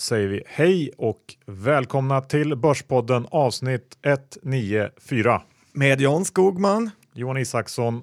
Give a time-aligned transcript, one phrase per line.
[0.00, 5.42] säger vi hej och välkomna till Börspodden avsnitt 194.
[5.72, 6.90] Med Jan Skogman.
[7.14, 8.02] Johan Isaksson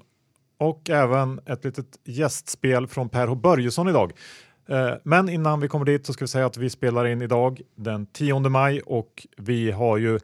[0.58, 4.12] och även ett litet gästspel från Per H Börjesson idag.
[4.70, 7.62] Eh, Men innan vi kommer dit så ska vi säga att vi spelar in idag
[7.76, 10.20] den 10 maj och vi har ju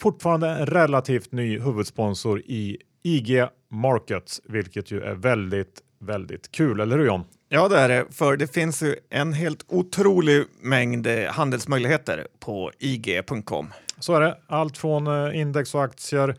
[0.00, 6.98] fortfarande en relativt ny huvudsponsor i IG Markets, vilket ju är väldigt, väldigt kul, eller
[6.98, 7.24] hur John?
[7.48, 12.72] Ja, det är det, för det finns ju en helt otrolig mängd eh, handelsmöjligheter på
[12.78, 13.72] ig.com.
[13.98, 14.38] Så är det.
[14.46, 16.36] Allt från eh, index och aktier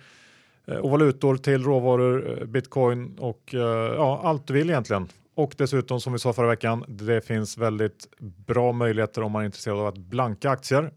[0.67, 3.49] eh, och valutor till råvaror, bitcoin och
[3.95, 5.07] ja, allt du vill egentligen.
[5.35, 9.45] Och dessutom som vi sa förra veckan, det finns väldigt bra möjligheter om man är
[9.45, 10.91] intresserad av att blanka aktier,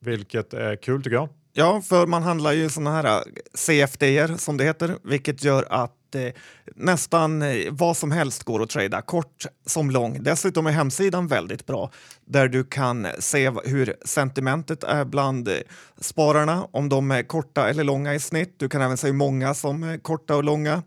[0.00, 1.28] vilket är kul tycker jag.
[1.52, 6.32] Ja, för man handlar ju såna här CFD som det heter, vilket gör att eh,
[6.74, 10.22] nästan eh, vad som helst går att trada, kort som lång.
[10.22, 11.90] Dessutom är hemsidan väldigt bra
[12.24, 15.54] där du kan se hur sentimentet är bland eh,
[16.00, 18.54] spararna, om de är korta eller långa i snitt.
[18.56, 20.82] Du kan även se hur många som är korta och långa.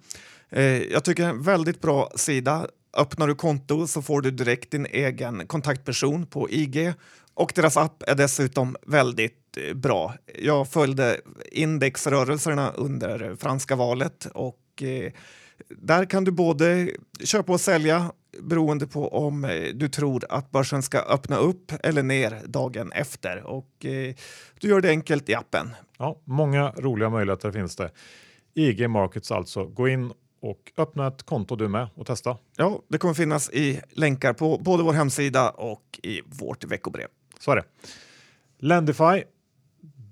[0.50, 2.68] Eh, jag tycker det är en väldigt bra sida.
[2.98, 6.94] Öppnar du konto så får du direkt din egen kontaktperson på IG
[7.34, 10.14] och deras app är dessutom väldigt eh, bra.
[10.40, 15.12] Jag följde indexrörelserna under franska valet och eh,
[15.70, 16.90] där kan du både
[17.24, 22.04] köpa och sälja beroende på om eh, du tror att börsen ska öppna upp eller
[22.04, 23.44] ner dagen efter.
[23.44, 24.16] Och eh,
[24.60, 25.70] du gör det enkelt i appen.
[25.98, 27.92] Ja, många roliga möjligheter finns det.
[28.54, 29.66] IG Markets alltså.
[29.66, 32.38] Gå in och öppna ett konto du med och testa.
[32.58, 37.08] Ja, det kommer finnas i länkar på både vår hemsida och i vårt veckobrev.
[37.40, 37.64] Så är det.
[38.60, 39.24] Lendify.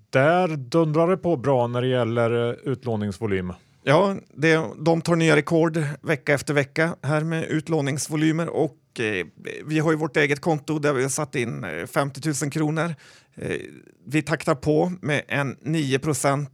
[0.10, 3.54] Där dundrar det på bra när det gäller utlåningsvolym.
[3.84, 9.26] Ja, det, de tar nya rekord vecka efter vecka här med utlåningsvolymer och eh,
[9.66, 12.96] vi har ju vårt eget konto där vi har satt in eh, 50 000 kronor.
[13.36, 13.58] Eh,
[14.06, 16.00] vi taktar på med en 9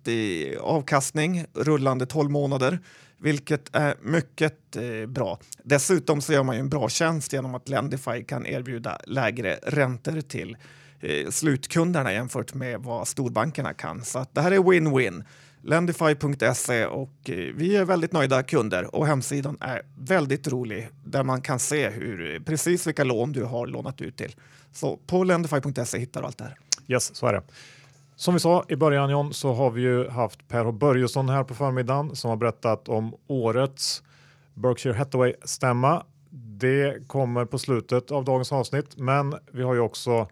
[0.05, 2.79] i avkastning rullande 12 månader,
[3.17, 5.39] vilket är mycket eh, bra.
[5.63, 10.21] Dessutom så gör man ju en bra tjänst genom att Lendify kan erbjuda lägre räntor
[10.21, 10.57] till
[10.99, 14.03] eh, slutkunderna jämfört med vad storbankerna kan.
[14.03, 15.23] Så att det här är win-win.
[15.65, 21.41] Lendify.se och eh, vi är väldigt nöjda kunder och hemsidan är väldigt rolig där man
[21.41, 24.35] kan se hur, eh, precis vilka lån du har lånat ut till.
[24.71, 26.57] Så på Lendify.se hittar du allt det här.
[26.87, 27.41] Yes, så är det.
[28.15, 31.43] Som vi sa i början John så har vi ju haft Per H Börjesson här
[31.43, 34.03] på förmiddagen som har berättat om årets
[34.53, 36.05] Berkshire Hathaway stämma.
[36.29, 40.27] Det kommer på slutet av dagens avsnitt, men vi har ju också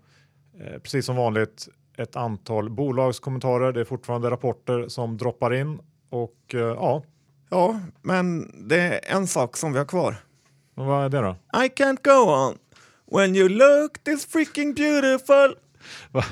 [0.59, 1.67] eh, precis som vanligt
[1.97, 3.71] ett antal bolagskommentarer.
[3.71, 7.03] Det är fortfarande rapporter som droppar in och eh, ja,
[7.49, 10.15] Ja, men det är en sak som vi har kvar.
[10.75, 11.35] och vad är det då?
[11.63, 12.57] I can't go on
[13.19, 15.55] when you look this freaking beautiful.
[16.11, 16.23] Va,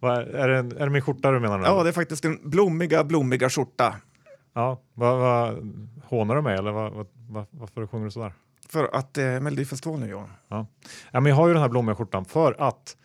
[0.00, 1.58] va, är, det en, är det min skjorta du menar?
[1.58, 1.64] Nu?
[1.64, 3.94] Ja, det är faktiskt en blommiga, blommiga skjorta.
[4.54, 5.54] ja va, va,
[6.04, 8.32] hånar du mig eller va, va, va, varför sjunger du sådär?
[8.68, 10.30] För att det är Melodifestivalen nu, Johan.
[10.48, 10.66] Ja.
[11.10, 12.96] Ja, men jag har ju den här blommiga skjortan för att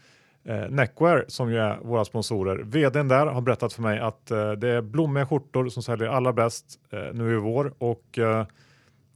[0.46, 4.52] eh, Neckwear som ju är våra sponsorer, vdn där har berättat för mig att eh,
[4.52, 8.46] det är blommiga skjortor som säljer allra bäst eh, nu i vår och eh,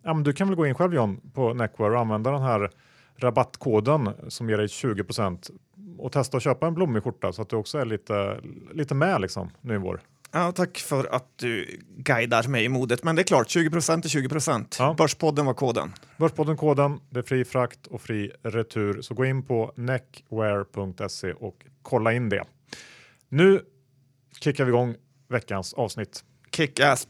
[0.03, 2.71] ja, men du kan väl gå in själv John på Neckwear och använda den här
[3.17, 5.51] rabattkoden som ger dig 20%
[5.97, 8.37] och testa att köpa en blommig skjorta så att du också är lite,
[8.73, 10.01] lite med liksom nu i vår.
[10.31, 13.03] Ja, tack för att du guidar mig i modet.
[13.03, 14.95] Men det är klart, 20% är 20 Ja.
[14.97, 15.93] Börspodden var koden.
[16.17, 19.01] Börspodden-koden, det är fri frakt och fri retur.
[19.01, 22.43] Så gå in på neckwear.se och kolla in det.
[23.29, 23.61] Nu
[24.39, 24.95] kickar vi igång
[25.29, 26.23] veckans avsnitt.
[26.51, 27.07] Kick-ass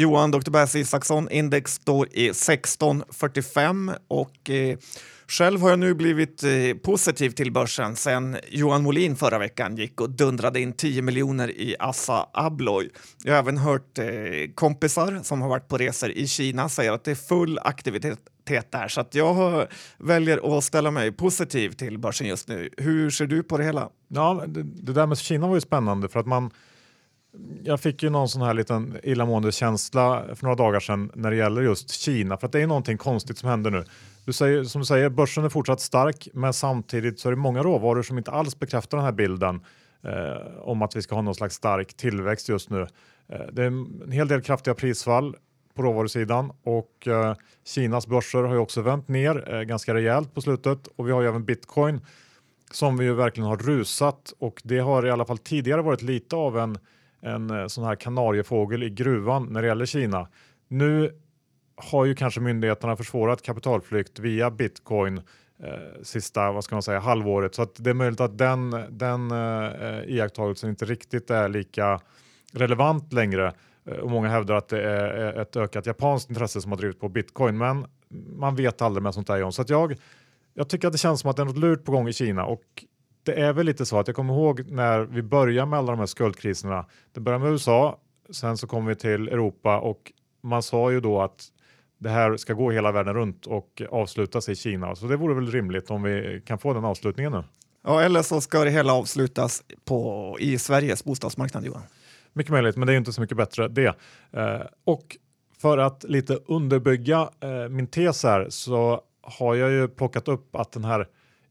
[0.00, 0.50] Johan Dr.
[0.50, 4.78] Bass Isaksson, index står i 1645 och eh,
[5.28, 6.50] själv har jag nu blivit eh,
[6.82, 11.76] positiv till börsen sen Johan Molin förra veckan gick och dundrade in 10 miljoner i
[11.78, 12.90] Assa Abloy.
[13.24, 14.04] Jag har även hört eh,
[14.54, 18.18] kompisar som har varit på resor i Kina säga att det är full aktivitet
[18.70, 19.66] där så att jag
[19.98, 22.70] väljer att ställa mig positiv till börsen just nu.
[22.76, 23.88] Hur ser du på det hela?
[24.08, 26.50] Ja, det, det där med Kina var ju spännande för att man
[27.64, 31.36] jag fick ju någon sån här liten illamående känsla för några dagar sedan när det
[31.36, 33.84] gäller just Kina för att det är någonting konstigt som händer nu.
[34.24, 37.62] Du säger, som du säger, börsen är fortsatt stark men samtidigt så är det många
[37.62, 39.60] råvaror som inte alls bekräftar den här bilden
[40.02, 42.86] eh, om att vi ska ha någon slags stark tillväxt just nu.
[43.28, 45.36] Eh, det är en hel del kraftiga prisfall
[45.74, 47.34] på råvarusidan och eh,
[47.64, 51.22] Kinas börser har ju också vänt ner eh, ganska rejält på slutet och vi har
[51.22, 52.00] ju även bitcoin
[52.70, 56.36] som vi ju verkligen har rusat och det har i alla fall tidigare varit lite
[56.36, 56.78] av en,
[57.20, 60.28] en eh, sån här kanariefågel i gruvan när det gäller Kina.
[60.68, 61.10] Nu
[61.76, 65.18] har ju kanske myndigheterna försvårat kapitalflykt via bitcoin
[65.62, 67.54] eh, sista vad ska man säga, halvåret.
[67.54, 72.00] Så att det är möjligt att den, den eh, iakttagelsen inte riktigt är lika
[72.52, 73.52] relevant längre.
[73.84, 77.08] Eh, och många hävdar att det är ett ökat japanskt intresse som har drivit på
[77.08, 77.58] bitcoin.
[77.58, 77.86] Men
[78.36, 79.52] man vet aldrig med sånt där John.
[79.52, 79.94] Så att jag,
[80.54, 82.44] jag tycker att det känns som att det är något lurt på gång i Kina.
[82.44, 82.84] Och
[83.22, 85.98] det är väl lite så att jag kommer ihåg när vi började med alla de
[85.98, 86.86] här skuldkriserna.
[87.12, 87.98] Det började med USA,
[88.30, 90.12] sen så kom vi till Europa och
[90.42, 91.46] man sa ju då att
[91.98, 94.94] det här ska gå hela världen runt och avslutas i Kina.
[94.94, 97.44] Så det vore väl rimligt om vi kan få den avslutningen nu.
[97.84, 101.82] Ja, eller så ska det hela avslutas på, i Sveriges bostadsmarknad, Johan.
[102.32, 103.94] Mycket möjligt, men det är inte så mycket bättre det.
[104.32, 105.16] Eh, och
[105.58, 110.72] för att lite underbygga eh, min tes här så har jag ju plockat upp att
[110.72, 111.06] den här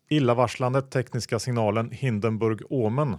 [0.10, 3.18] illavarslande tekniska signalen Hindenburg-Omen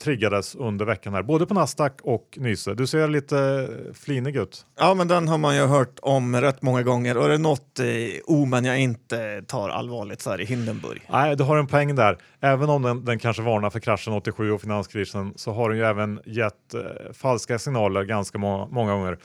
[0.00, 2.74] triggades under veckan här, både på Nasdaq och Nyse.
[2.74, 4.66] Du ser lite flinig ut.
[4.78, 7.78] Ja, men den har man ju hört om rätt många gånger och är det något
[7.78, 7.86] eh,
[8.26, 11.02] omen jag inte tar allvarligt så är det Hindenburg.
[11.10, 12.18] Nej, du har en poäng där.
[12.40, 15.84] Även om den, den kanske varnar för kraschen 87 och finanskrisen så har den ju
[15.84, 19.18] även gett eh, falska signaler ganska må många gånger.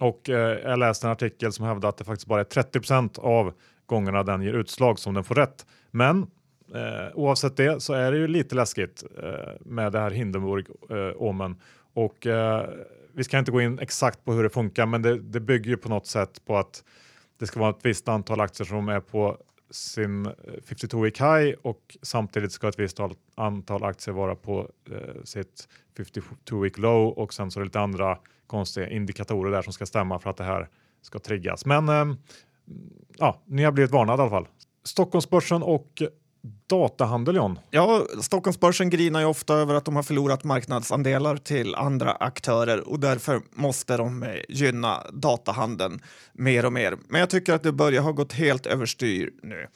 [0.00, 3.52] Och eh, jag läste en artikel som hävdar att det faktiskt bara är 30% av
[3.86, 5.66] gångerna den ger utslag som den får rätt.
[5.90, 6.26] Men
[6.74, 11.50] Eh, oavsett det så är det ju lite läskigt eh, med det här Hindenburg-omen.
[11.50, 11.56] Eh,
[12.02, 12.68] och eh,
[13.12, 15.76] vi ska inte gå in exakt på hur det funkar, men det, det bygger ju
[15.76, 16.84] på något sätt på att
[17.38, 19.38] det ska vara ett visst antal aktier som är på
[19.70, 20.32] sin eh,
[20.68, 23.00] 52-week high och samtidigt ska ett visst
[23.34, 28.18] antal aktier vara på eh, sitt 52-week low och sen så är det lite andra
[28.46, 30.68] konstiga indikatorer där som ska stämma för att det här
[31.02, 31.66] ska triggas.
[31.66, 32.16] Men eh,
[33.18, 34.48] ja, ni har blivit varnade i alla fall.
[34.84, 36.02] Stockholmsbörsen och
[36.68, 37.58] datahandel John?
[37.70, 43.00] Ja, Stockholmsbörsen grinar ju ofta över att de har förlorat marknadsandelar till andra aktörer och
[43.00, 46.02] därför måste de eh, gynna datahandeln
[46.32, 46.96] mer och mer.
[47.08, 49.66] Men jag tycker att det börjar ha gått helt överstyr nu.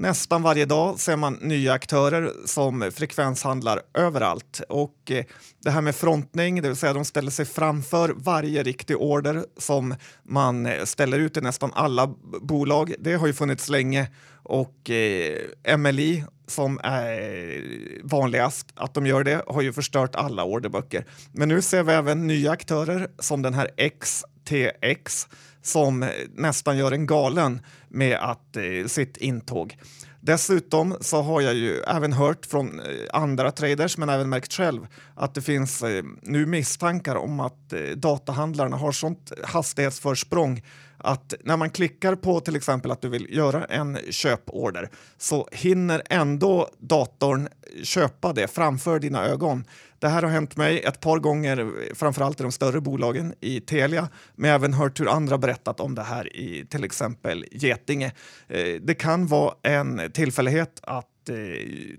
[0.00, 4.60] Nästan varje dag ser man nya aktörer som frekvenshandlar överallt.
[4.68, 5.24] Och eh,
[5.64, 9.94] det här med frontning, det vill säga de ställer sig framför varje riktig order som
[10.22, 12.94] man eh, ställer ut i nästan alla bolag.
[12.98, 14.08] Det har ju funnits länge
[14.42, 17.62] och eh, MLI som är
[18.02, 21.04] vanligast att de gör det har ju förstört alla orderböcker.
[21.32, 23.70] Men nu ser vi även nya aktörer som den här
[24.00, 25.28] XTX
[25.62, 29.76] som nästan gör en galen med att, eh, sitt intåg.
[30.20, 34.86] Dessutom så har jag ju även hört från eh, andra traders, men även märkt själv,
[35.14, 40.62] att det finns eh, nu misstankar om att eh, datahandlarna har sånt hastighetsförsprång
[41.00, 46.02] att när man klickar på till exempel att du vill göra en köporder så hinner
[46.10, 47.48] ändå datorn
[47.82, 49.64] köpa det framför dina ögon.
[49.98, 54.08] Det här har hänt mig ett par gånger, framförallt i de större bolagen i Telia,
[54.34, 58.12] men jag har även hört hur andra berättat om det här i till exempel Getinge.
[58.48, 61.36] Eh, det kan vara en tillfällighet att eh,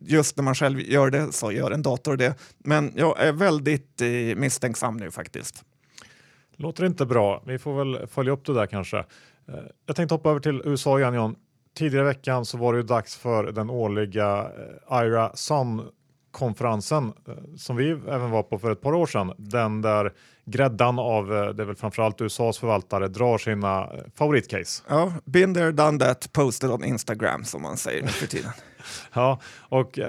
[0.01, 2.33] just när man själv gör det så gör en dator det.
[2.57, 5.63] Men jag är väldigt eh, misstänksam nu faktiskt.
[6.61, 7.43] Låter inte bra.
[7.45, 9.05] Vi får väl följa upp det där kanske.
[9.85, 11.35] Jag tänkte hoppa över till USA igen John.
[11.77, 14.51] Tidigare i veckan så var det ju dags för den årliga
[14.91, 15.81] IRA Sun
[16.31, 19.33] konferensen eh, som vi även var på för ett par år sedan.
[19.37, 20.13] Den där
[20.45, 24.83] gräddan av, eh, det är väl framförallt USAs förvaltare, drar sina eh, favoritcase.
[24.89, 28.51] Ja, been there, done that, posted on Instagram som man säger nu för tiden.
[29.13, 29.99] ja, och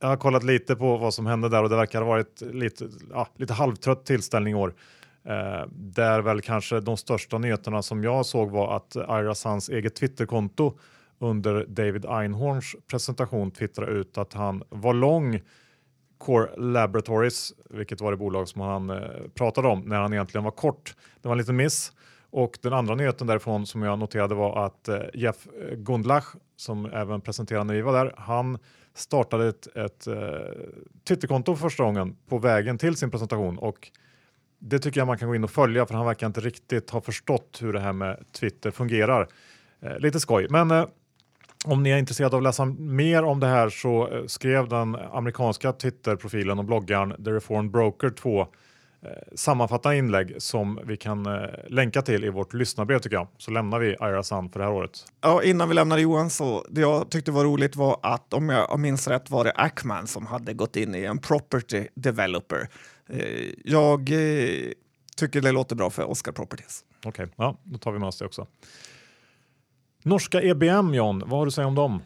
[0.00, 2.88] jag har kollat lite på vad som hände där och det verkar ha varit lite,
[3.10, 4.74] ja, lite halvtrött tillställning i år.
[5.24, 9.94] Eh, där väl kanske de största nyheterna som jag såg var att Ira Sands eget
[9.94, 10.78] Twitterkonto
[11.18, 15.40] under David Einhorns presentation twittrade ut att han var lång
[16.18, 18.98] Core Laboratories, vilket var det bolag som han eh,
[19.34, 20.94] pratade om när han egentligen var kort.
[21.22, 21.92] Det var en liten miss.
[22.30, 27.20] Och den andra nyheten därifrån som jag noterade var att eh, Jeff Gundlach, som även
[27.20, 28.58] presenterade när vi var där, han
[28.94, 30.14] startade ett, ett eh,
[31.08, 33.90] Twitterkonto för första gången på vägen till sin presentation och
[34.60, 37.00] det tycker jag man kan gå in och följa för han verkar inte riktigt ha
[37.00, 39.28] förstått hur det här med Twitter fungerar.
[39.82, 40.84] Eh, lite skoj, men eh,
[41.64, 44.94] om ni är intresserade av att läsa mer om det här så eh, skrev den
[44.94, 48.46] amerikanska Twitterprofilen och bloggaren The Reformed Broker två eh,
[49.34, 53.28] sammanfattande inlägg som vi kan eh, länka till i vårt lyssnarbrev tycker jag.
[53.38, 55.04] Så lämnar vi Ira Sun för det här året.
[55.20, 58.80] Ja, innan vi lämnar Johan så det jag tyckte var roligt var att om jag
[58.80, 62.68] minns rätt var det Ackman som hade gått in i en property developer.
[63.64, 64.10] Jag
[65.16, 66.84] tycker det låter bra för Oscar Properties.
[66.98, 68.46] Okej, okay, ja, då tar vi med oss det också.
[70.02, 72.02] Norska EBM, John, vad har du att säga om dem?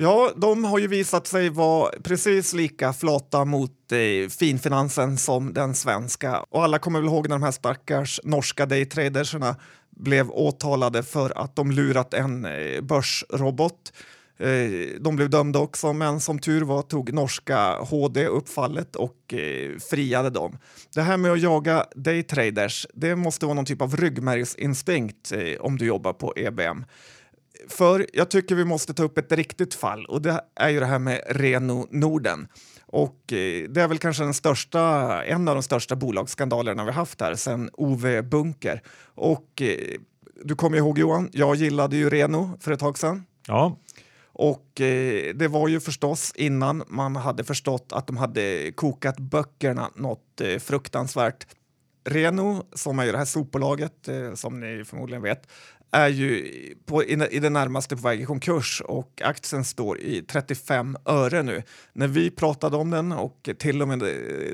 [0.00, 5.74] Ja, de har ju visat sig vara precis lika flata mot eh, finfinansen som den
[5.74, 6.40] svenska.
[6.50, 9.56] Och alla kommer väl ihåg när de här stackars norska daytraderserna
[9.90, 13.92] blev åtalade för att de lurat en eh, börsrobot.
[14.38, 19.34] Eh, de blev dömda också, men som tur var tog norska HD upp fallet och
[19.34, 20.58] eh, friade dem.
[20.94, 25.78] Det här med att jaga daytraders, det måste vara någon typ av ryggmärgsinstinkt eh, om
[25.78, 26.84] du jobbar på EBM.
[27.68, 30.86] För jag tycker vi måste ta upp ett riktigt fall och det är ju det
[30.86, 32.48] här med Reno Norden.
[32.86, 34.80] Och det är väl kanske den största,
[35.24, 38.82] en av de största bolagsskandalerna vi haft här sedan Ove Bunker.
[39.14, 39.62] Och
[40.44, 43.24] du kommer ihåg Johan, jag gillade ju Reno för ett tag sedan.
[43.46, 43.76] Ja.
[44.38, 49.90] Och eh, det var ju förstås innan man hade förstått att de hade kokat böckerna
[49.94, 51.46] något eh, fruktansvärt.
[52.04, 55.48] Reno, som är ju det här sopbolaget eh, som ni förmodligen vet,
[55.90, 56.52] är ju
[56.86, 61.42] på, i, i det närmaste på väg i konkurs och aktien står i 35 öre
[61.42, 61.62] nu.
[61.92, 64.02] När vi pratade om den och till och med,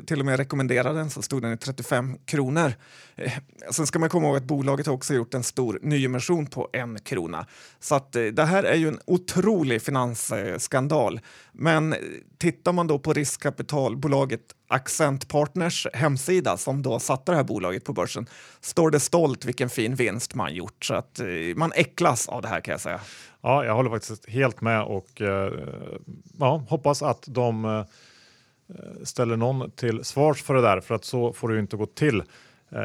[0.06, 2.72] till och med rekommenderade den så stod den i 35 kronor.
[3.16, 3.32] Eh,
[3.70, 6.98] sen ska man komma ihåg att bolaget har också gjort en stor nyemission på en
[6.98, 7.46] krona.
[7.80, 11.20] Så att eh, det här är ju en otrolig finansskandal.
[11.56, 11.94] Men
[12.38, 17.92] tittar man då på riskkapitalbolaget Accent Partners hemsida som då satte det här bolaget på
[17.92, 18.26] börsen
[18.60, 20.84] står det stolt vilken fin vinst man gjort.
[20.84, 23.00] Så att eh, man äcklas av det här kan jag säga.
[23.40, 25.52] Ja, jag håller faktiskt helt med och eh,
[26.38, 27.84] ja, hoppas att de eh,
[29.02, 31.86] ställer någon till svars för det där för att så får det ju inte gå
[31.86, 32.22] till.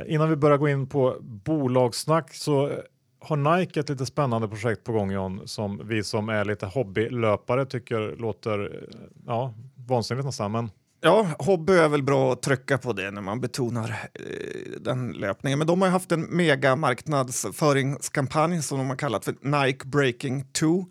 [0.08, 2.72] Innan vi börjar gå in på bolagssnack så
[3.20, 7.66] har Nike ett lite spännande projekt på gång John som vi som är lite hobbylöpare
[7.66, 8.88] tycker låter
[9.28, 9.54] ja,
[9.88, 10.52] vansinnigt nästan.
[10.52, 10.70] Men
[11.02, 15.60] Ja, hobby är väl bra att trycka på det när man betonar eh, den löpningen.
[15.60, 20.86] Men de har haft en mega marknadsföringskampanj som de har kallat för Nike Breaking 2.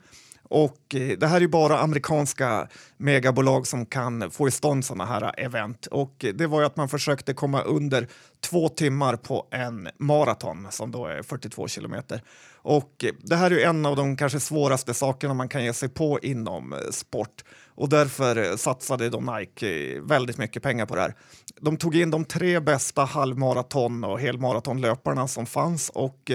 [0.49, 5.41] Och eh, det här är bara amerikanska megabolag som kan få i stånd sådana här
[5.41, 5.87] event.
[5.87, 8.09] Och eh, det var ju att man försökte komma under
[8.41, 12.23] två timmar på en maraton som då är 42 kilometer.
[12.55, 15.89] Och eh, det här är en av de kanske svåraste sakerna man kan ge sig
[15.89, 21.15] på inom sport och därför satsade då Nike väldigt mycket pengar på det här.
[21.61, 26.31] De tog in de tre bästa halvmaraton och helmaratonlöparna som fanns och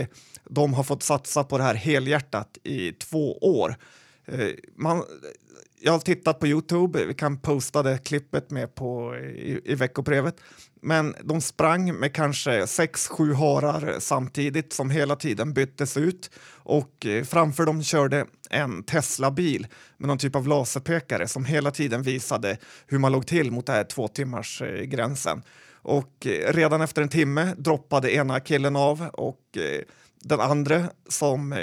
[0.50, 3.76] de har fått satsa på det här helhjärtat i två år.
[4.26, 5.04] Eh, man,
[5.80, 10.36] jag har tittat på Youtube, vi kan posta det klippet med på, i, i veckobrevet.
[10.82, 17.06] Men de sprang med kanske sex, sju harar samtidigt som hela tiden byttes ut och
[17.06, 22.58] eh, framför dem körde en Tesla-bil med någon typ av laserpekare som hela tiden visade
[22.88, 25.42] hur man låg till mot den här två timmars eh, gränsen.
[25.86, 29.58] Och redan efter en timme droppade ena killen av och
[30.24, 31.56] den andra som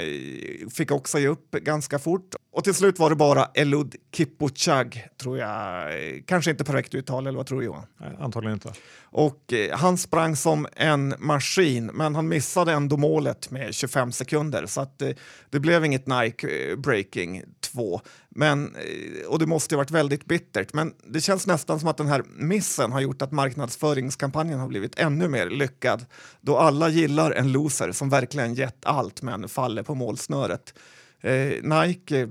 [0.73, 2.35] fick också ge upp ganska fort.
[2.53, 5.91] Och till slut var det bara Elud Kippochag, tror jag.
[6.27, 7.85] Kanske inte perfekt uttal, eller vad tror du Johan?
[7.97, 8.73] Nej, antagligen inte.
[9.03, 14.65] Och eh, han sprang som en maskin, men han missade ändå målet med 25 sekunder.
[14.65, 15.09] Så att, eh,
[15.49, 18.01] det blev inget Nike eh, Breaking 2.
[18.35, 20.73] Men, eh, och det måste ju varit väldigt bittert.
[20.73, 24.99] Men det känns nästan som att den här missen har gjort att marknadsföringskampanjen har blivit
[24.99, 26.05] ännu mer lyckad.
[26.41, 30.73] Då alla gillar en loser som verkligen gett allt men faller på målsnöret.
[31.21, 32.27] Eh, Nike eh,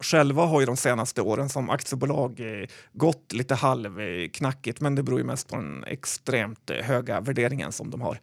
[0.00, 5.18] Själva har ju de senaste åren som aktiebolag eh, gått lite halvknackigt men det beror
[5.18, 8.20] ju mest på den extremt eh, höga värderingen som de har.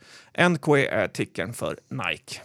[0.50, 2.42] NKE är tickern för Nike.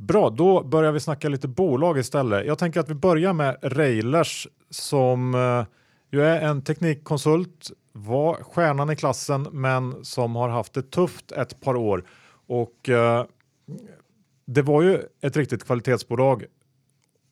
[0.00, 2.46] Bra, då börjar vi snacka lite bolag istället.
[2.46, 5.64] Jag tänker att vi börjar med Railers som eh,
[6.10, 11.60] ju är en teknikkonsult, var stjärnan i klassen men som har haft det tufft ett
[11.60, 12.04] par år.
[12.46, 13.24] Och eh,
[14.46, 16.44] det var ju ett riktigt kvalitetsbolag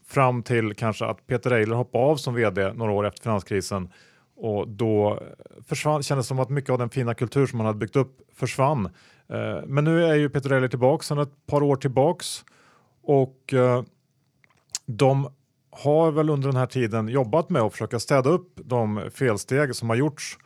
[0.07, 3.93] fram till kanske att Peter Eiler hoppade av som vd några år efter finanskrisen
[4.37, 7.67] och då eh, försvann, kändes det som att mycket av den fina kultur som man
[7.67, 8.89] hade byggt upp försvann.
[9.67, 12.45] Men nu är ju Peter Eiler tillbaks sedan ett par år tillbaks
[13.09, 13.83] och eh,
[14.87, 15.29] de
[15.71, 19.89] har väl under den här tiden jobbat med att försöka städa upp de felsteg som
[19.89, 20.39] har gjorts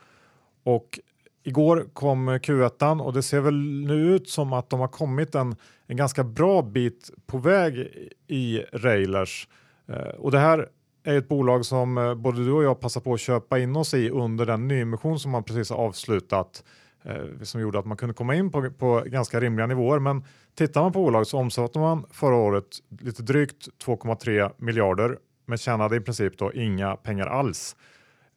[0.63, 0.99] och
[1.45, 5.55] Igår kom Q1 och det ser väl nu ut som att de har kommit en,
[5.87, 7.87] en ganska bra bit på väg
[8.27, 9.47] i Railers.
[9.87, 10.69] Eh, och det här
[11.03, 13.93] är ett bolag som eh, både du och jag passar på att köpa in oss
[13.93, 17.97] i under den nyemission som man precis har avslutat eh, Eh, som gjorde att man
[17.97, 19.99] kunde komma in på, på ganska rimliga nivåer.
[19.99, 20.23] Men
[20.55, 22.65] tittar man på bolaget så omsatte man förra året
[22.99, 27.75] lite drygt 2,3 miljarder men tjänade i princip då inga pengar alls.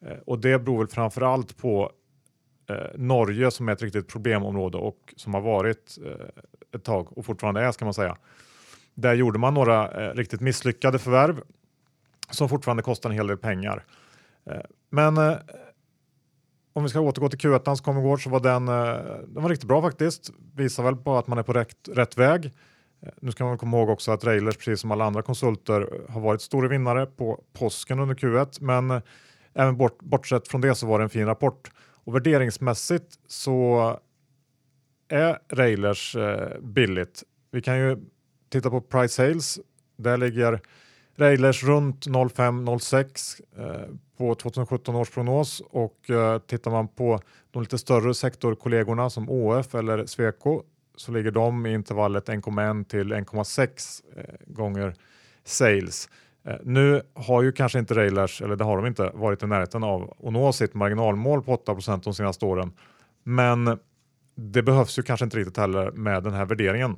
[0.05, 1.91] Eh, och det beror väl framför allt på
[2.69, 6.27] eh, Norge som är ett riktigt problemområde och som har varit eh,
[6.75, 8.17] ett tag och fortfarande är ska man säga.
[8.93, 11.41] Där gjorde man några eh, riktigt misslyckade förvärv
[12.29, 13.83] som fortfarande kostar en hel del pengar.
[14.45, 15.37] Eh, men eh,
[16.77, 18.73] om vi ska återgå till Q1 som kom igår så var den, eh,
[19.27, 20.31] den var riktigt bra faktiskt.
[20.55, 22.45] Visar väl på att man är på rätt, rätt väg.
[23.01, 26.21] Eh, nu ska man komma ihåg också att Railers, precis som alla andra konsulter, har
[26.21, 29.01] varit stora vinnare på påsken under Q1, men eh,
[29.53, 31.71] även bort, bortsett från det så var det en fin rapport.
[32.05, 33.99] Och värderingsmässigt så
[35.07, 37.23] är Railers eh, billigt.
[37.51, 37.97] Vi kan ju
[38.49, 39.59] titta på price sales.
[39.97, 40.61] Där ligger
[41.17, 47.19] Railers runt 05-06 eh, på 2017 års prognos och eh, tittar man på
[47.51, 50.63] de lite större sektorkollegorna som ÅF eller Sweco
[50.95, 54.93] så ligger de i intervallet 1,1 till 1,6 eh, gånger
[55.43, 56.09] sales.
[56.45, 59.83] Eh, nu har ju kanske inte Railers, eller det har de inte, varit i närheten
[59.83, 62.71] av att nå sitt marginalmål på 8% de senaste åren.
[63.23, 63.79] Men
[64.35, 66.97] det behövs ju kanske inte riktigt heller med den här värderingen.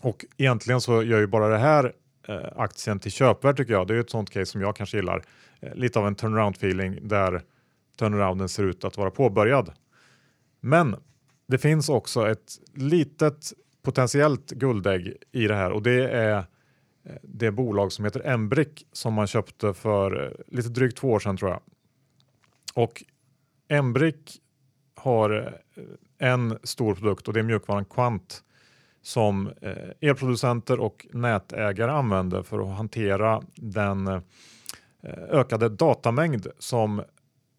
[0.00, 1.92] Och egentligen så gör ju bara det här
[2.28, 3.86] Eh, aktien till köpvärd tycker jag.
[3.86, 5.24] Det är ett sånt case som jag kanske gillar.
[5.60, 7.42] Eh, lite av en turnaround feeling där
[7.98, 9.72] turnarounden ser ut att vara påbörjad.
[10.60, 10.96] Men
[11.46, 13.52] det finns också ett litet
[13.82, 16.38] potentiellt guldägg i det här och det är
[17.04, 21.18] eh, det bolag som heter Embric som man köpte för eh, lite drygt två år
[21.18, 21.60] sedan tror jag.
[22.74, 23.04] Och
[23.68, 24.40] Embric
[24.94, 25.60] har
[26.18, 28.44] en stor produkt och det är mjukvaran Quant
[29.04, 29.52] som
[30.00, 34.22] elproducenter och nätägare använder för att hantera den
[35.30, 37.02] ökade datamängd som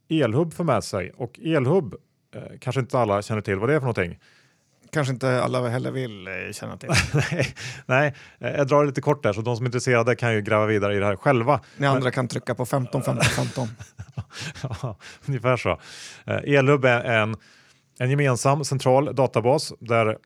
[0.10, 1.12] Elhub för med sig.
[1.18, 1.96] Och Elhub
[2.36, 4.20] Eh, kanske inte alla känner till vad det är för någonting.
[4.92, 6.90] Kanske inte alla heller vill eh, känna till.
[7.32, 10.34] nej, nej, eh, jag drar det lite kort där så de som är intresserade kan
[10.34, 11.60] ju gräva vidare i det här själva.
[11.78, 12.12] Ni andra Men...
[12.12, 13.68] kan trycka på 15, 15, 15.
[14.64, 15.80] ja, ungefär så.
[16.26, 17.36] Elhub är en,
[18.00, 20.18] en gemensam central databas där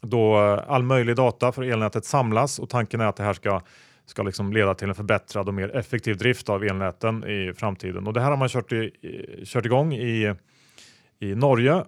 [0.00, 3.60] då eh, all möjlig data för elnätet samlas och tanken är att det här ska
[4.06, 8.06] ska liksom leda till en förbättrad och mer effektiv drift av elnäten i framtiden.
[8.06, 8.92] Och det här har man kört, i,
[9.44, 10.34] kört igång i
[11.18, 11.84] i Norge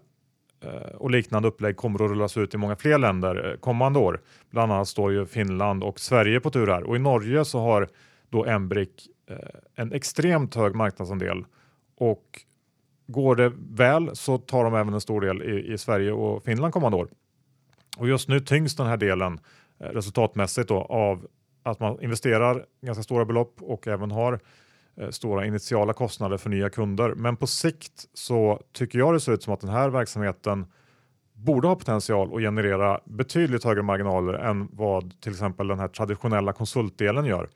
[0.64, 4.20] eh, och liknande upplägg kommer att rullas ut i många fler länder eh, kommande år.
[4.50, 7.88] Bland annat står ju Finland och Sverige på tur här och i Norge så har
[8.30, 9.08] då Embrick
[9.74, 11.44] en extremt hög marknadsandel
[11.96, 12.40] och
[13.06, 16.72] går det väl så tar de även en stor del i, i Sverige och Finland
[16.72, 17.08] kommande år.
[17.96, 19.40] Och just nu tyngs den här delen
[19.78, 21.26] eh, resultatmässigt då av
[21.62, 24.40] att man investerar ganska stora belopp och även har
[24.96, 27.14] eh, stora initiala kostnader för nya kunder.
[27.14, 30.66] Men på sikt så tycker jag det ser ut som att den här verksamheten
[31.32, 36.52] borde ha potential att generera betydligt högre marginaler än vad till exempel den här traditionella
[36.52, 37.48] konsultdelen gör.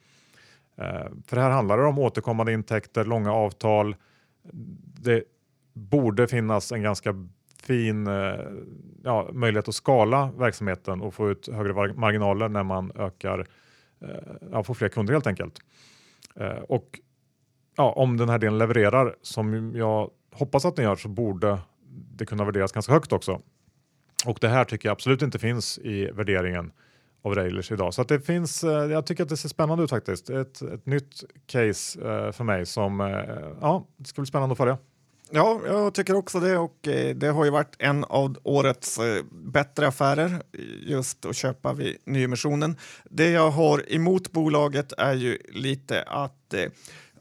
[0.77, 3.96] Eh, för här handlar det om återkommande intäkter, långa avtal.
[5.01, 5.25] Det
[5.72, 7.14] borde finnas en ganska
[7.66, 8.40] fin eh,
[9.05, 13.46] ja, möjlighet att skala verksamheten och få ut högre marginaler när man ökar,
[14.00, 14.09] eh,
[14.52, 15.59] ja, får fler kunder helt enkelt.
[16.37, 17.00] Eh, och
[17.76, 22.26] ja, om den här delen levererar som jag hoppas att den gör så borde det
[22.26, 23.40] kunna värderas ganska högt också.
[24.26, 26.72] Och det här tycker jag absolut inte finns i värderingen
[27.22, 27.94] av Railers idag.
[27.94, 30.31] Så att det finns, jag tycker att det ser spännande ut faktiskt.
[30.31, 31.98] Ett, ett nytt case
[32.33, 33.00] för mig som,
[33.61, 34.79] ja, det ska bli spännande att följa.
[35.30, 39.24] Ja, jag tycker också det och eh, det har ju varit en av årets eh,
[39.30, 40.42] bättre affärer
[40.80, 42.76] just att köpa vid nyemissionen.
[43.04, 46.64] Det jag har emot bolaget är ju lite att eh,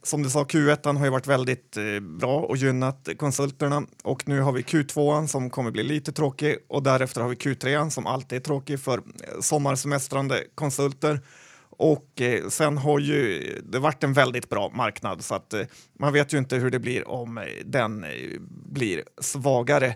[0.03, 4.51] som du sa, Q1 har ju varit väldigt bra och gynnat konsulterna och nu har
[4.51, 8.43] vi Q2 som kommer bli lite tråkig och därefter har vi Q3 som alltid är
[8.43, 9.01] tråkig för
[9.41, 11.19] sommarsemestrande konsulter.
[11.77, 15.61] Och eh, sen har ju det varit en väldigt bra marknad så att eh,
[15.99, 18.09] man vet ju inte hur det blir om eh, den eh,
[18.69, 19.95] blir svagare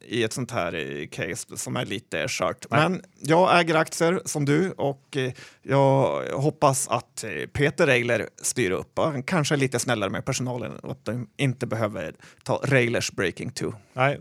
[0.00, 2.66] i ett sånt här eh, case som är lite skört.
[2.70, 5.16] Men jag äger aktier som du och
[5.62, 8.98] jag hoppas att Peter Reiler styr upp.
[8.98, 13.50] Han kanske är lite snällare med personalen och att de inte behöver ta Reilers breaking
[13.50, 13.72] to.
[13.92, 14.20] Nej,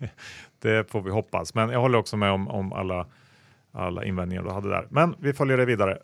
[0.62, 1.54] det får vi hoppas.
[1.54, 3.06] Men jag håller också med om, om alla,
[3.72, 4.86] alla invändningar du hade där.
[4.90, 5.98] Men vi följer det vidare.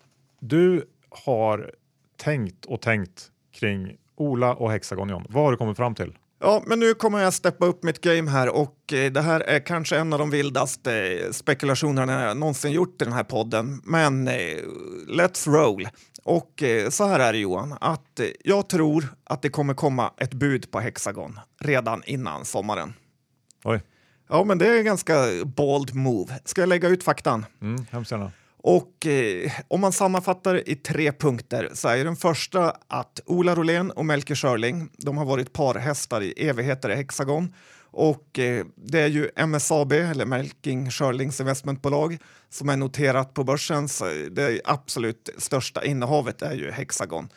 [0.45, 1.71] Du har
[2.17, 5.27] tänkt och tänkt kring Ola och Hexagon John.
[5.29, 6.19] Vad har du kommit fram till?
[6.41, 9.61] Ja, men nu kommer jag steppa upp mitt game här och eh, det här är
[9.61, 13.81] kanske en av de vildaste spekulationerna jag någonsin gjort i den här podden.
[13.85, 14.35] Men eh,
[15.09, 15.89] let's roll.
[16.25, 20.13] Och eh, så här är det Johan, att eh, jag tror att det kommer komma
[20.17, 22.93] ett bud på Hexagon redan innan sommaren.
[23.65, 23.81] Oj.
[24.29, 26.41] Ja, men det är en ganska bold move.
[26.45, 27.47] Ska jag lägga ut faktan?
[27.61, 28.33] Mm, hemskt gärna.
[28.63, 33.91] Och eh, om man sammanfattar i tre punkter så är den första att Ola Rolén
[33.91, 37.55] och Melker Schörling, de har varit parhästar i evigheter i Hexagon.
[37.91, 42.19] Och eh, det är ju MSAB, eller Melking Schörlings investmentbolag,
[42.51, 43.89] som är noterat på börsen.
[43.89, 47.29] Så det absolut största innehavet är ju Hexagon.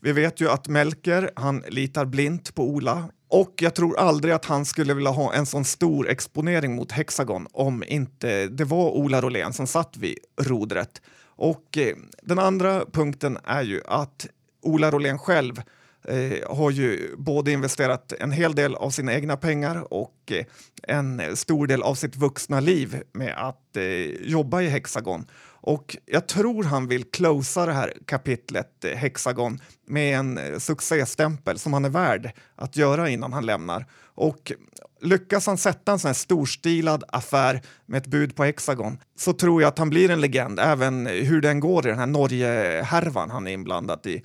[0.00, 4.44] Vi vet ju att Melker, han litar blint på Ola och jag tror aldrig att
[4.44, 9.20] han skulle vilja ha en sån stor exponering mot Hexagon om inte det var Ola
[9.20, 11.02] Rolén som satt vid rodret.
[11.26, 14.26] Och eh, den andra punkten är ju att
[14.62, 15.62] Ola Rolén själv
[16.08, 20.44] eh, har ju både investerat en hel del av sina egna pengar och eh,
[20.82, 23.84] en stor del av sitt vuxna liv med att eh,
[24.30, 25.26] jobba i Hexagon.
[25.66, 31.58] Och jag tror han vill closea det här kapitlet eh, Hexagon med en eh, succéstämpel
[31.58, 33.86] som han är värd att göra innan han lämnar.
[34.14, 34.52] Och
[35.00, 39.62] lyckas han sätta en sån här storstilad affär med ett bud på Hexagon så tror
[39.62, 43.46] jag att han blir en legend, även hur den går i den här Norge-härvan han
[43.46, 44.22] är inblandad i.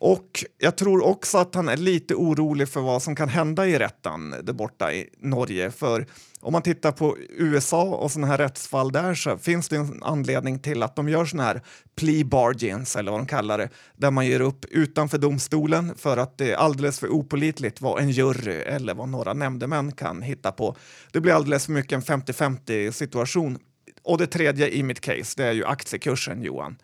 [0.00, 3.78] Och jag tror också att han är lite orolig för vad som kan hända i
[3.78, 5.70] rätten där borta i Norge.
[5.70, 6.06] För
[6.40, 10.58] om man tittar på USA och sådana här rättsfall där så finns det en anledning
[10.58, 11.62] till att de gör sådana här
[11.96, 16.38] plea bargains eller vad de kallar det, där man ger upp utanför domstolen för att
[16.38, 20.76] det är alldeles för opolitligt vad en jury eller vad några nämndemän kan hitta på.
[21.12, 23.58] Det blir alldeles för mycket en 50-50 situation.
[24.02, 26.76] Och det tredje i mitt case, det är ju aktiekursen, Johan.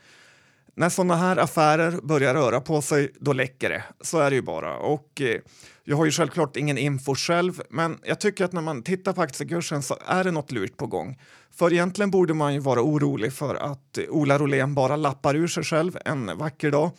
[0.77, 3.85] När sådana här affärer börjar röra på sig, då läcker det.
[4.01, 4.77] Så är det ju bara.
[4.77, 5.41] Och eh,
[5.85, 9.23] jag har ju självklart ingen info själv, men jag tycker att när man tittar på
[9.23, 11.19] aktiekursen så är det något lurt på gång.
[11.51, 15.47] För egentligen borde man ju vara orolig för att eh, Ola Rolén bara lappar ur
[15.47, 16.91] sig själv en vacker dag.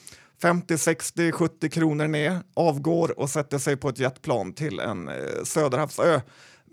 [0.41, 5.13] 50, 60, 70 kronor ner, avgår och sätter sig på ett jetplan till en eh,
[5.43, 6.21] söderhavsö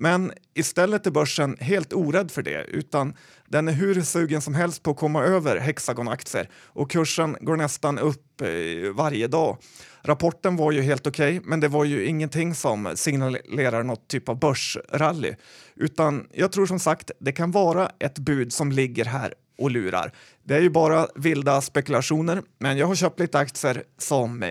[0.02, 3.14] men istället är börsen helt orädd för det, utan
[3.48, 7.98] den är hur sugen som helst på att komma över Hexagon-aktier och kursen går nästan
[7.98, 9.56] upp eh, varje dag.
[10.02, 14.28] Rapporten var ju helt okej, okay, men det var ju ingenting som signalerar något typ
[14.28, 15.34] av börsrally,
[15.76, 20.12] utan jag tror som sagt det kan vara ett bud som ligger här och lurar.
[20.44, 24.48] Det är ju bara vilda spekulationer, men jag har köpt lite aktier som eh,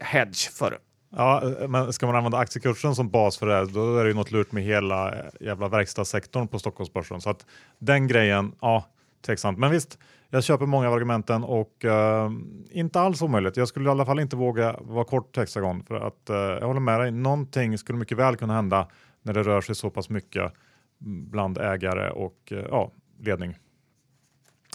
[0.00, 0.78] hedge för
[1.18, 4.16] Ja, men ska man använda aktiekursen som bas för det här, då är det ju
[4.16, 7.20] något lurt med hela eh, jävla verkstadssektorn på Stockholmsbörsen.
[7.20, 7.46] Så att
[7.78, 8.84] den grejen, ja,
[9.26, 9.58] tveksamt.
[9.58, 9.98] Men visst,
[10.30, 12.30] jag köper många av argumenten och uh,
[12.70, 13.56] inte alls omöjligt.
[13.56, 16.80] Jag skulle i alla fall inte våga vara kort Hexagon för att uh, jag håller
[16.80, 17.10] med dig.
[17.10, 18.88] Någonting skulle mycket väl kunna hända
[19.22, 20.52] när det rör sig så pass mycket
[20.98, 23.56] bland ägare och uh, ja, ledning.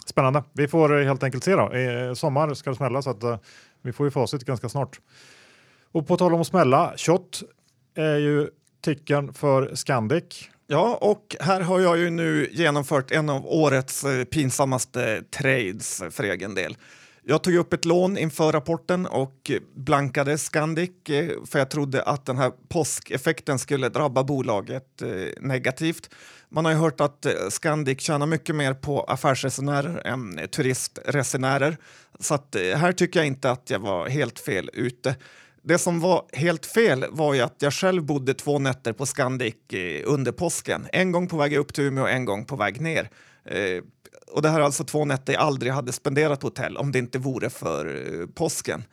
[0.06, 0.44] Spännande.
[0.52, 1.74] Vi får helt enkelt se då.
[1.74, 3.42] I sommar ska det smälla så att
[3.82, 5.00] vi får ju facit ganska snart.
[5.92, 7.42] Och på tal om att smälla, shot
[7.94, 8.48] är ju
[8.80, 10.48] tickern för Scandic.
[10.66, 16.24] Ja, och här har jag ju nu genomfört en av årets eh, pinsammaste trades för
[16.24, 16.76] egen del.
[17.22, 22.26] Jag tog upp ett lån inför rapporten och blankade Scandic eh, för jag trodde att
[22.26, 25.08] den här påskeffekten skulle drabba bolaget eh,
[25.40, 26.10] negativt.
[26.48, 31.76] Man har ju hört att Scandic tjänar mycket mer på affärsresenärer än turistresenärer.
[32.20, 35.14] Så att här tycker jag inte att jag var helt fel ute.
[35.64, 39.54] Det som var helt fel var ju att jag själv bodde två nätter på Scandic
[39.72, 40.86] eh, under påsken.
[40.92, 43.10] En gång på väg upp till Umeå och en gång på väg ner.
[43.44, 43.82] Eh,
[44.26, 46.98] och det här är alltså två nätter jag aldrig hade spenderat på hotell om det
[46.98, 48.84] inte vore för eh, påsken.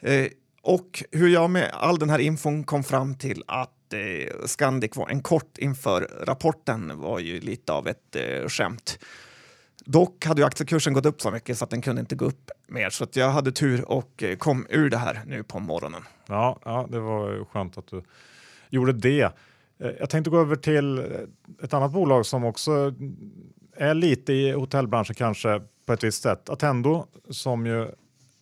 [0.00, 0.26] Eh,
[0.62, 5.08] och hur jag med all den här infon kom fram till att eh, Scandic var
[5.08, 8.98] en kort inför rapporten var ju lite av ett eh, skämt.
[9.84, 12.50] Dock hade ju aktiekursen gått upp så mycket så att den kunde inte gå upp
[12.66, 12.90] mer.
[12.90, 16.02] Så att jag hade tur och eh, kom ur det här nu på morgonen.
[16.26, 18.02] Ja, ja det var skönt att du
[18.70, 19.22] gjorde det.
[19.22, 21.04] Eh, jag tänkte gå över till eh,
[21.62, 22.94] ett annat bolag som också
[23.76, 26.48] är lite i hotellbranschen kanske på ett visst sätt.
[26.48, 27.88] Attendo som ju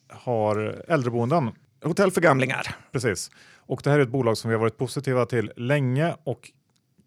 [0.09, 1.51] har äldreboenden.
[1.85, 2.75] Hotell för gamlingar.
[2.93, 3.31] Precis.
[3.57, 6.51] Och det här är ett bolag som vi har varit positiva till länge och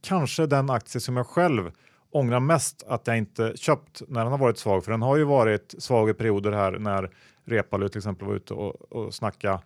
[0.01, 1.71] kanske den aktie som jag själv
[2.13, 4.83] ångrar mest att jag inte köpt när den har varit svag.
[4.83, 7.09] För den har ju varit svag i perioder här när
[7.45, 9.61] Repalu till exempel var ute och, och snacka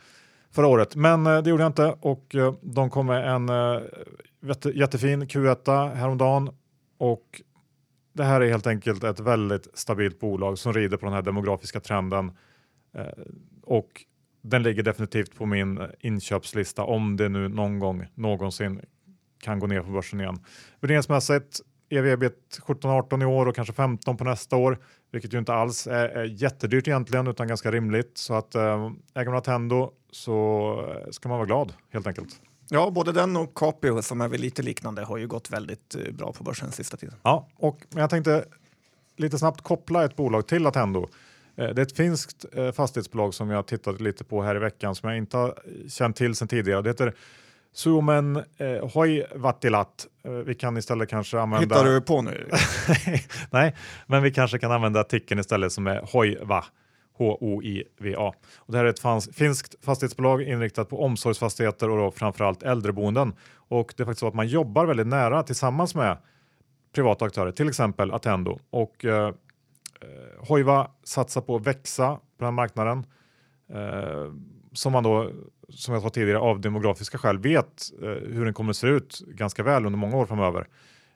[0.52, 0.96] förra året.
[0.96, 3.82] Men eh, det gjorde jag inte och eh, de kom med en eh,
[4.74, 6.50] jättefin Q1 häromdagen
[6.98, 7.42] och
[8.14, 11.80] det här är helt enkelt ett väldigt stabilt bolag som rider på den här demografiska
[11.80, 12.32] trenden
[12.96, 13.06] eh,
[13.64, 14.06] och
[14.42, 18.82] den ligger definitivt på min inköpslista om det nu någon gång någonsin
[19.40, 20.40] kan gå ner på börsen igen.
[20.80, 24.80] Värderingsmässigt EV-ebit 17-18 i år och kanske 15 på nästa år,
[25.12, 28.18] vilket ju inte alls är, är jättedyrt egentligen utan ganska rimligt.
[28.18, 32.42] Så att äh, äger man Attendo så ska man vara glad helt enkelt.
[32.70, 36.14] Ja, både den och Capio som är väl lite liknande har ju gått väldigt eh,
[36.14, 37.16] bra på börsen sista tiden.
[37.24, 38.46] Ja, och jag tänkte
[39.18, 41.08] lite snabbt koppla ett bolag till Attendo.
[41.56, 45.10] Eh, det är ett finskt fastighetsbolag som jag tittat lite på här i veckan som
[45.10, 46.82] jag inte har känt till sedan tidigare.
[46.82, 47.14] Det heter
[47.74, 50.08] Suomen eh, Hoivattilat.
[50.24, 51.76] Eh, vi kan istället kanske använda...
[51.76, 52.50] Hittar du på nu?
[53.52, 53.76] Nej,
[54.06, 56.66] men vi kanske kan använda artikeln istället som är Hoiva.
[57.18, 58.34] H-O-I-V-A.
[58.58, 63.34] Och det här är ett fans, finskt fastighetsbolag inriktat på omsorgsfastigheter och då framförallt äldreboenden.
[63.56, 66.18] Och det är faktiskt så att man jobbar väldigt nära tillsammans med
[66.96, 68.60] privata aktörer, till exempel Attendo.
[68.70, 69.34] Och eh,
[70.40, 73.06] Hoiva satsar på att växa på den här marknaden.
[73.74, 74.34] Eh,
[74.74, 75.32] som man då,
[75.70, 79.20] som jag sa tidigare, av demografiska skäl vet eh, hur den kommer att se ut
[79.28, 80.68] ganska väl under många år framöver.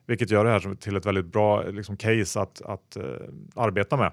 [0.06, 3.04] Vilket gör det här till ett väldigt bra liksom, case att, att eh,
[3.56, 4.12] arbeta med.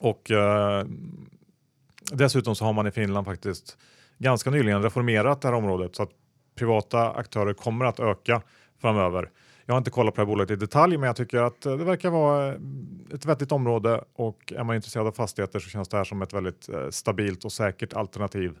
[0.00, 0.86] Och eh,
[2.12, 3.78] dessutom så har man i Finland faktiskt
[4.18, 6.10] ganska nyligen reformerat det här området så att
[6.54, 8.42] privata aktörer kommer att öka
[8.80, 9.30] framöver.
[9.68, 11.76] Jag har inte kollat på det här bolaget i detalj, men jag tycker att eh,
[11.76, 12.54] det verkar vara eh,
[13.14, 16.32] ett vettigt område och är man intresserad av fastigheter så känns det här som ett
[16.32, 18.58] väldigt eh, stabilt och säkert alternativ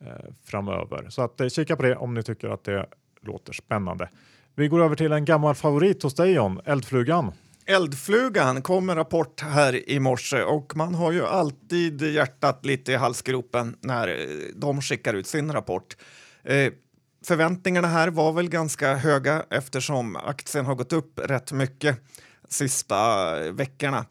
[0.00, 1.06] Eh, framöver.
[1.08, 2.86] Så att eh, kika på det om ni tycker att det
[3.22, 4.08] låter spännande.
[4.54, 7.32] Vi går över till en gammal favorit hos dig John, Eldflugan.
[7.66, 12.96] Eldflugan kom en rapport här i morse och man har ju alltid hjärtat lite i
[12.96, 14.14] halsgropen när eh,
[14.54, 15.96] de skickar ut sin rapport.
[16.44, 16.72] Eh,
[17.24, 21.98] förväntningarna här var väl ganska höga eftersom aktien har gått upp rätt mycket
[22.48, 24.06] sista veckorna.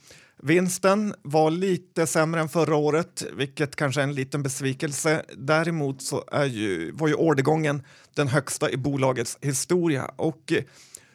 [0.47, 5.25] Vinsten var lite sämre än förra året, vilket kanske är en liten besvikelse.
[5.37, 7.83] Däremot så är ju, var ju ordergången
[8.15, 10.63] den högsta i bolagets historia och eh,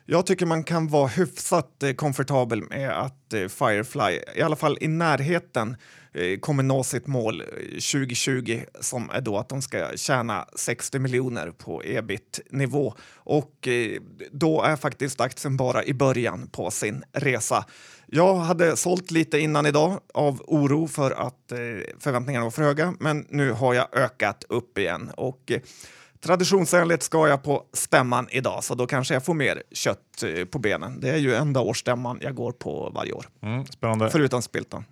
[0.07, 4.79] jag tycker man kan vara hyfsat eh, komfortabel med att eh, Firefly, i alla fall
[4.81, 5.77] i närheten,
[6.41, 11.83] kommer nå sitt mål 2020 som är då att de ska tjäna 60 miljoner på
[11.85, 12.95] ebit-nivå.
[13.15, 13.69] Och
[14.33, 17.65] då är faktiskt aktien bara i början på sin resa.
[18.15, 21.53] Jag hade sålt lite innan idag av oro för att
[21.99, 25.11] förväntningarna var för höga, men nu har jag ökat upp igen.
[25.17, 25.53] Och
[26.23, 30.59] Traditionsenligt ska jag på stämman idag, så då kanske jag får mer kött eh, på
[30.59, 31.01] benen.
[31.01, 33.27] Det är ju enda årsstämman jag går på varje år.
[33.41, 34.11] Mm, spännande.
[34.11, 34.85] Förutom Spiltan.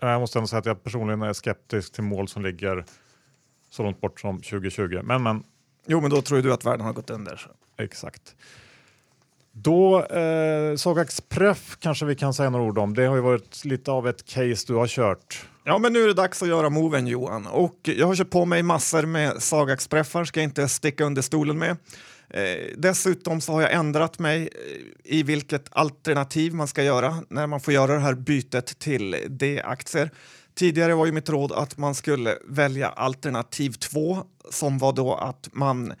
[0.00, 2.84] Jag måste ändå säga att jag personligen är skeptisk till mål som ligger
[3.70, 5.00] så långt bort som 2020.
[5.02, 5.42] Men, men...
[5.86, 7.50] Jo, men då tror du att världen har gått under.
[7.78, 8.36] Exakt.
[9.52, 12.94] Då, eh, Sagax Pref kanske vi kan säga några ord om.
[12.94, 15.46] Det har ju varit lite av ett case du har kört.
[15.64, 17.46] Ja, men nu är det dags att göra moven Johan.
[17.46, 21.22] Och jag har kört på mig massor med Sagax Preffar, ska jag inte sticka under
[21.22, 21.76] stolen med.
[22.30, 27.46] Eh, dessutom så har jag ändrat mig eh, i vilket alternativ man ska göra när
[27.46, 30.10] man får göra det här bytet till D-aktier.
[30.54, 34.18] Tidigare var ju mitt råd att man skulle välja alternativ 2
[34.50, 35.92] som var då att man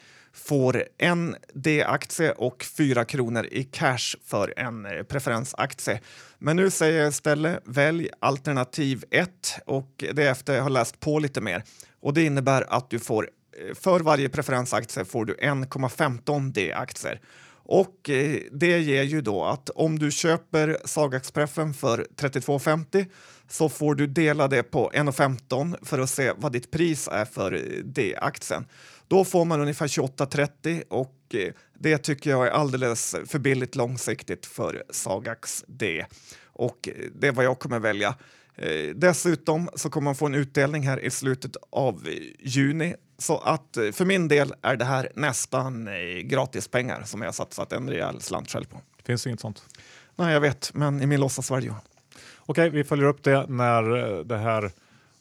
[0.44, 6.00] får en D-aktie och 4 kronor i cash för en eh, preferensaktie.
[6.38, 9.30] Men nu säger jag istället välj alternativ 1
[9.66, 11.62] och det är efter jag har läst på lite mer.
[12.00, 13.30] Och det innebär att du får
[13.68, 17.20] eh, för varje preferensaktie får du 1,15 D-aktier.
[17.70, 23.06] Och eh, det ger ju då att om du köper Sagax-preffen för 32,50
[23.48, 27.52] så får du dela det på 1,15 för att se vad ditt pris är för
[27.54, 28.66] eh, D-aktien.
[29.08, 34.46] Då får man ungefär 28,30 och eh, det tycker jag är alldeles för billigt långsiktigt
[34.46, 36.06] för Sagax D.
[36.44, 38.14] Och det är vad jag kommer välja.
[38.94, 42.94] Dessutom så kommer man få en utdelning här i slutet av juni.
[43.20, 45.88] Så att för min del är det här nästan
[46.24, 48.80] gratispengar som jag satsat en rejäl slant själv på.
[48.96, 49.62] Det finns inget sånt?
[50.16, 51.72] Nej, jag vet, men i min låtsasvärld,
[52.38, 53.82] Okej, vi följer upp det när
[54.24, 54.70] det här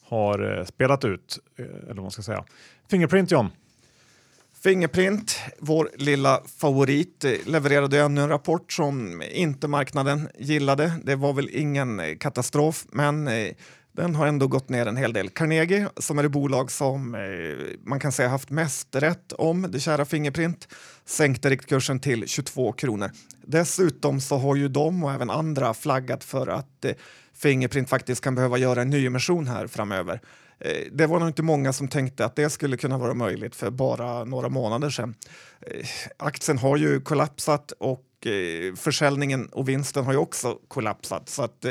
[0.04, 2.44] har spelat ut, eller vad man ska säga.
[2.90, 3.50] Fingerprint John.
[4.64, 10.94] Fingerprint, vår lilla favorit, levererade ännu en rapport som inte marknaden gillade.
[11.04, 13.54] Det var väl ingen eh, katastrof, men eh,
[14.00, 15.30] den har ändå gått ner en hel del.
[15.30, 17.22] Carnegie, som är det bolag som eh,
[17.84, 20.68] man kan säga haft mest rätt om det kära Fingerprint,
[21.06, 23.12] sänkte riktkursen till 22 kronor.
[23.46, 26.92] Dessutom så har ju de och även andra flaggat för att eh,
[27.34, 30.22] Fingerprint faktiskt kan behöva göra en nyemission här framöver.
[30.60, 33.70] Eh, det var nog inte många som tänkte att det skulle kunna vara möjligt för
[33.70, 35.16] bara några månader sedan.
[35.62, 35.86] Eh,
[36.18, 38.06] aktien har ju kollapsat och
[38.76, 41.66] försäljningen och vinsten har ju också kollapsat så att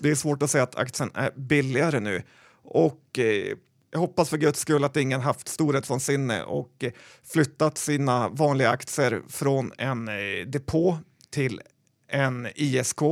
[0.00, 2.22] det är svårt att säga att aktien är billigare nu.
[2.62, 3.56] Och eh,
[3.90, 6.92] jag hoppas för guds skull att ingen haft storhetsvansinne eh, och eh,
[7.32, 10.06] flyttat sina vanliga aktier från en
[10.46, 10.98] depå
[11.30, 11.60] till
[12.08, 13.02] en ISK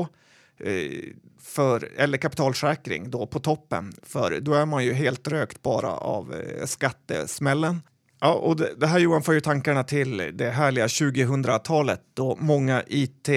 [1.41, 6.35] för, eller kapitalsäkring då på toppen, för då är man ju helt rökt bara av
[6.35, 7.83] eh, skattesmällen.
[8.21, 12.83] Ja, och det, det, här Johan för ju tankarna till det härliga 2000-talet då många
[12.87, 13.29] IT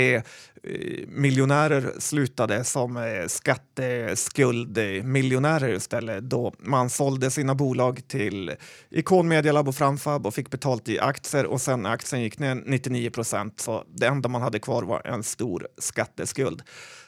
[1.07, 8.55] miljonärer slutade som eh, skatteskuldmiljonärer eh, istället då man sålde sina bolag till
[8.89, 12.55] Icon Media Lab och Framfab och fick betalt i aktier och sen aktien gick ner
[12.65, 16.61] 99 procent så det enda man hade kvar var en stor skatteskuld.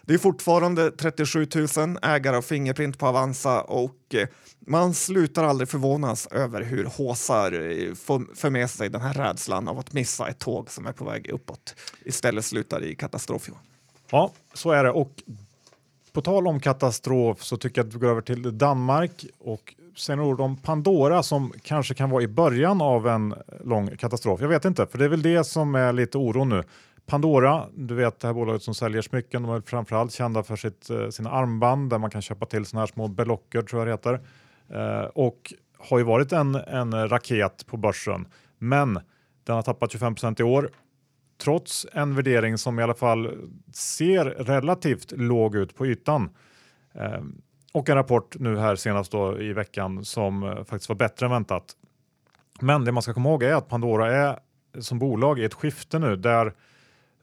[0.05, 4.27] Det är fortfarande 37 000 ägare av Fingerprint på Avanza och eh,
[4.59, 7.93] man slutar aldrig förvånas över hur håsar eh,
[8.35, 11.29] för med sig den här rädslan av att missa ett tåg som är på väg
[11.29, 11.75] uppåt.
[12.05, 13.49] Istället slutar i katastrof.
[14.09, 14.91] Ja, så är det.
[14.91, 15.11] Och
[16.13, 20.17] på tal om katastrof så tycker jag att vi går över till Danmark och säger
[20.17, 24.41] några ord om Pandora som kanske kan vara i början av en lång katastrof.
[24.41, 26.63] Jag vet inte, för det är väl det som är lite oro nu.
[27.05, 30.89] Pandora, du vet det här bolaget som säljer smycken, de är framförallt kända för sitt,
[30.89, 33.91] eh, sina armband där man kan köpa till såna här små belocker tror jag det
[33.91, 34.19] heter.
[34.69, 38.27] Eh, och har ju varit en, en raket på börsen.
[38.57, 38.99] Men
[39.43, 40.69] den har tappat 25% i år
[41.43, 46.29] trots en värdering som i alla fall ser relativt låg ut på ytan.
[46.93, 47.21] Eh,
[47.73, 51.31] och en rapport nu här senast då i veckan som eh, faktiskt var bättre än
[51.31, 51.65] väntat.
[52.61, 54.39] Men det man ska komma ihåg är att Pandora är
[54.79, 56.53] som bolag i ett skifte nu där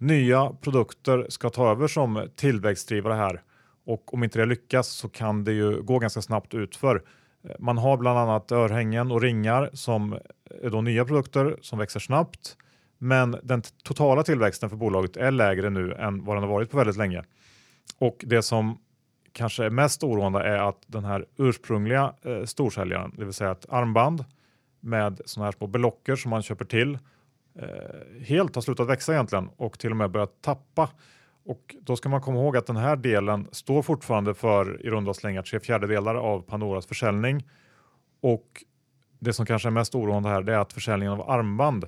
[0.00, 3.42] nya produkter ska ta över som tillväxtdrivare här
[3.86, 7.02] och om inte det lyckas så kan det ju gå ganska snabbt utför.
[7.44, 10.18] Eh, man har bland annat örhängen och ringar som eh,
[10.62, 12.56] är då nya produkter som växer snabbt.
[12.98, 16.76] Men den totala tillväxten för bolaget är lägre nu än vad den har varit på
[16.76, 17.24] väldigt länge.
[17.98, 18.78] Och det som
[19.32, 23.66] kanske är mest oroande är att den här ursprungliga eh, storsäljaren, det vill säga ett
[23.68, 24.24] armband
[24.80, 26.98] med sådana här små belocker som man köper till,
[27.54, 30.90] Eh, helt har slutat växa egentligen och till och med börjat tappa
[31.44, 35.14] och då ska man komma ihåg att den här delen står fortfarande för i runda
[35.14, 37.48] slängar tre fjärdedelar av Pandoras försäljning.
[38.20, 38.64] Och
[39.18, 41.84] det som kanske är mest oroande här är att försäljningen av armband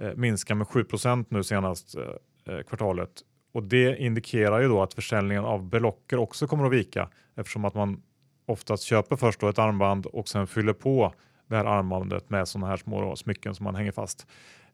[0.00, 0.84] eh, minskar med 7
[1.28, 3.10] nu senast eh, eh, kvartalet.
[3.52, 7.74] Och det indikerar ju då att försäljningen av belocker också kommer att vika eftersom att
[7.74, 8.02] man
[8.46, 11.14] oftast köper först då ett armband och sen fyller på
[11.46, 14.26] det här armbandet med sådana här små smycken som man hänger fast.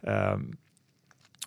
[0.03, 0.57] Ehm,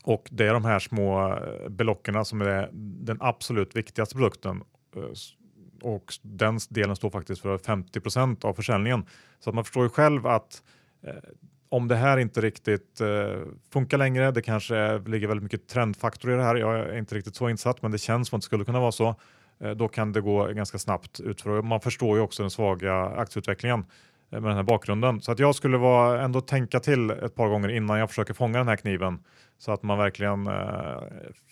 [0.04, 4.64] och det är de här små eh, belockerna som är den absolut viktigaste produkten.
[4.96, 5.02] Eh,
[5.82, 9.06] och den delen står faktiskt för 50% av försäljningen.
[9.40, 10.64] Så att man förstår ju själv att
[11.04, 11.14] eh,
[11.70, 13.42] om det här inte riktigt eh,
[13.74, 16.56] funkar längre, det kanske ligger väldigt mycket trendfaktor i det här.
[16.56, 18.92] Jag är inte riktigt så insatt, men det känns som att det skulle kunna vara
[18.92, 19.16] så.
[19.60, 21.62] Eh, då kan det gå ganska snabbt utför.
[21.62, 23.86] Man förstår ju också den svaga aktieutvecklingen.
[24.34, 25.22] Eh, med den här bakgrunden.
[25.22, 28.58] Så att jag skulle vara, ändå tänka till ett par gånger innan jag försöker fånga
[28.58, 29.20] den här kniven
[29.58, 31.02] så att man verkligen eh,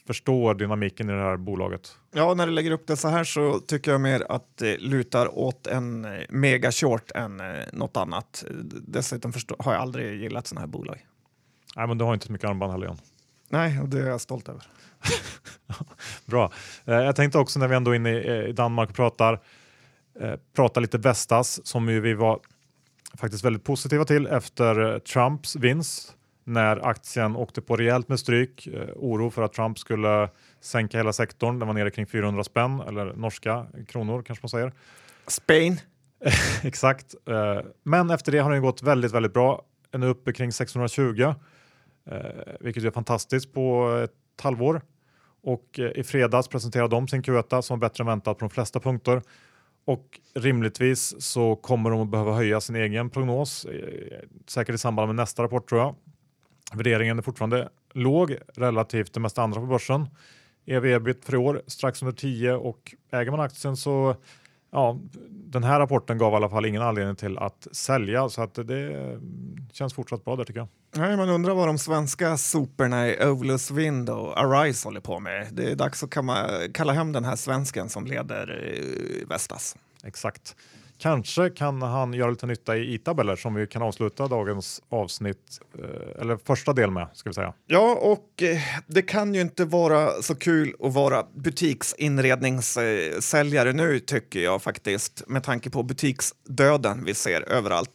[0.07, 1.97] förstår dynamiken i det här bolaget.
[2.13, 5.37] Ja, när du lägger upp det så här så tycker jag mer att det lutar
[5.37, 8.45] åt en eh, mega short än eh, något annat.
[8.87, 11.05] Dessutom har jag aldrig gillat sådana här bolag.
[11.75, 12.97] Nej, men du har inte så mycket armband heller John.
[13.49, 14.63] Nej, och det är jag stolt över.
[16.25, 16.51] Bra.
[16.85, 19.39] Eh, jag tänkte också när vi ändå är inne i, i Danmark och pratar,
[20.19, 22.39] eh, prata lite Vestas som ju vi var
[23.17, 28.67] faktiskt väldigt positiva till efter Trumps vinst när aktien åkte på rejält med stryk.
[28.67, 30.29] Eh, oro för att Trump skulle
[30.61, 31.59] sänka hela sektorn.
[31.59, 34.73] Den var nere kring 400 spänn eller norska kronor kanske man säger.
[35.27, 35.79] Spain.
[36.63, 37.15] Exakt.
[37.29, 39.61] Eh, men efter det har den gått väldigt, väldigt bra.
[39.89, 41.33] Den är uppe kring 620,
[42.11, 42.17] eh,
[42.59, 44.81] vilket är fantastiskt på ett halvår.
[45.43, 48.79] Och i fredags presenterade de sin Q1 som var bättre än väntat på de flesta
[48.79, 49.21] punkter.
[49.85, 55.07] Och rimligtvis så kommer de att behöva höja sin egen prognos, eh, säkert i samband
[55.07, 55.95] med nästa rapport tror jag.
[56.73, 60.07] Värderingen är fortfarande låg relativt det mesta andra på börsen.
[60.65, 64.15] EV-ebit för i år strax under 10 och äger man aktien så
[64.71, 68.53] ja, den här rapporten gav i alla fall ingen anledning till att sälja så att
[68.53, 69.19] det
[69.71, 70.67] känns fortsatt bra där tycker jag.
[70.95, 75.47] Nej, man undrar vad de svenska soporna i Ovilus Wind och Arise håller på med.
[75.51, 76.09] Det är dags att
[76.73, 79.77] kalla hem den här svensken som leder eh, Vestas.
[80.03, 80.55] Exakt.
[81.01, 86.21] Kanske kan han göra lite nytta i i-tabeller som vi kan avsluta dagens avsnitt, eh,
[86.21, 87.53] eller första del med, ska vi säga.
[87.67, 94.39] Ja, och eh, det kan ju inte vara så kul att vara butiksinredningssäljare nu tycker
[94.39, 97.91] jag faktiskt, med tanke på butiksdöden vi ser överallt.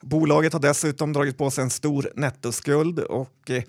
[0.00, 3.62] Bolaget har dessutom dragit på sig en stor nettoskuld och eh,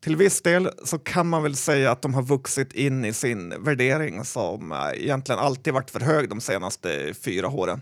[0.00, 3.64] till viss del så kan man väl säga att de har vuxit in i sin
[3.64, 7.80] värdering som egentligen alltid varit för hög de senaste fyra åren.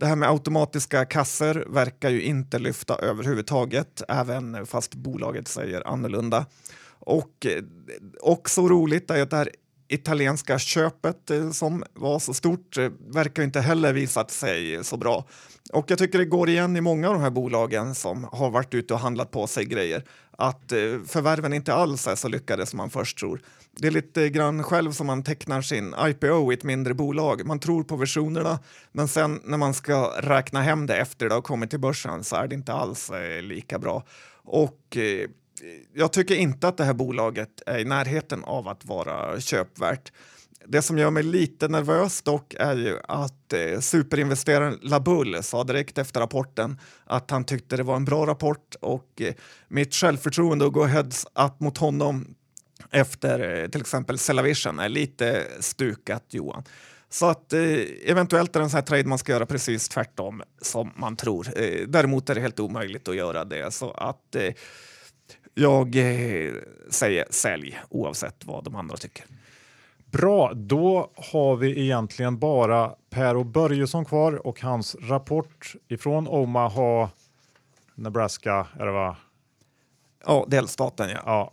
[0.00, 6.46] Det här med automatiska kasser verkar ju inte lyfta överhuvudtaget, även fast bolaget säger annorlunda.
[6.98, 7.64] Och eh,
[8.20, 9.50] också roligt är att det här
[9.88, 15.24] italienska köpet eh, som var så stort eh, verkar inte heller visat sig så bra.
[15.72, 18.74] Och jag tycker det går igen i många av de här bolagen som har varit
[18.74, 20.04] ute och handlat på sig grejer
[20.40, 23.40] att eh, förvärven inte alls är så lyckade som man först tror.
[23.76, 27.46] Det är lite grann själv som man tecknar sin IPO i ett mindre bolag.
[27.46, 28.58] Man tror på versionerna,
[28.92, 32.36] men sen när man ska räkna hem det efter det har kommit till börsen så
[32.36, 34.04] är det inte alls eh, lika bra.
[34.44, 35.28] Och eh,
[35.94, 40.12] jag tycker inte att det här bolaget är i närheten av att vara köpvärt.
[40.66, 45.98] Det som gör mig lite nervös dock är ju att eh, superinvesteraren Labull sa direkt
[45.98, 49.34] efter rapporten att han tyckte det var en bra rapport och eh,
[49.68, 52.34] mitt självförtroende att gå heads up mot honom
[52.90, 56.64] efter eh, till exempel Cellavision är lite stukat Johan.
[57.08, 57.60] Så att eh,
[58.04, 61.46] eventuellt är det en sån här trade man ska göra precis tvärtom som man tror.
[61.56, 64.54] Eh, däremot är det helt omöjligt att göra det så att eh,
[65.54, 66.52] jag eh,
[66.90, 69.24] säger sälj oavsett vad de andra tycker.
[70.12, 77.10] Bra, då har vi egentligen bara Per och Börjesson kvar och hans rapport ifrån Omaha,
[77.94, 79.16] Nebraska, är det va?
[80.26, 81.20] Ja, delstaten ja.
[81.24, 81.52] Ja,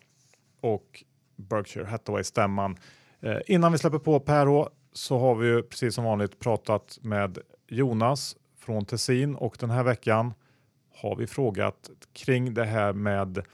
[0.61, 1.03] och
[1.35, 2.77] Berkshire Hathaway-stämman.
[3.21, 7.37] Eh, innan vi släpper på Per så har vi ju precis som vanligt pratat med
[7.67, 10.33] Jonas från Tessin och den här veckan
[10.95, 13.45] har vi frågat kring det här med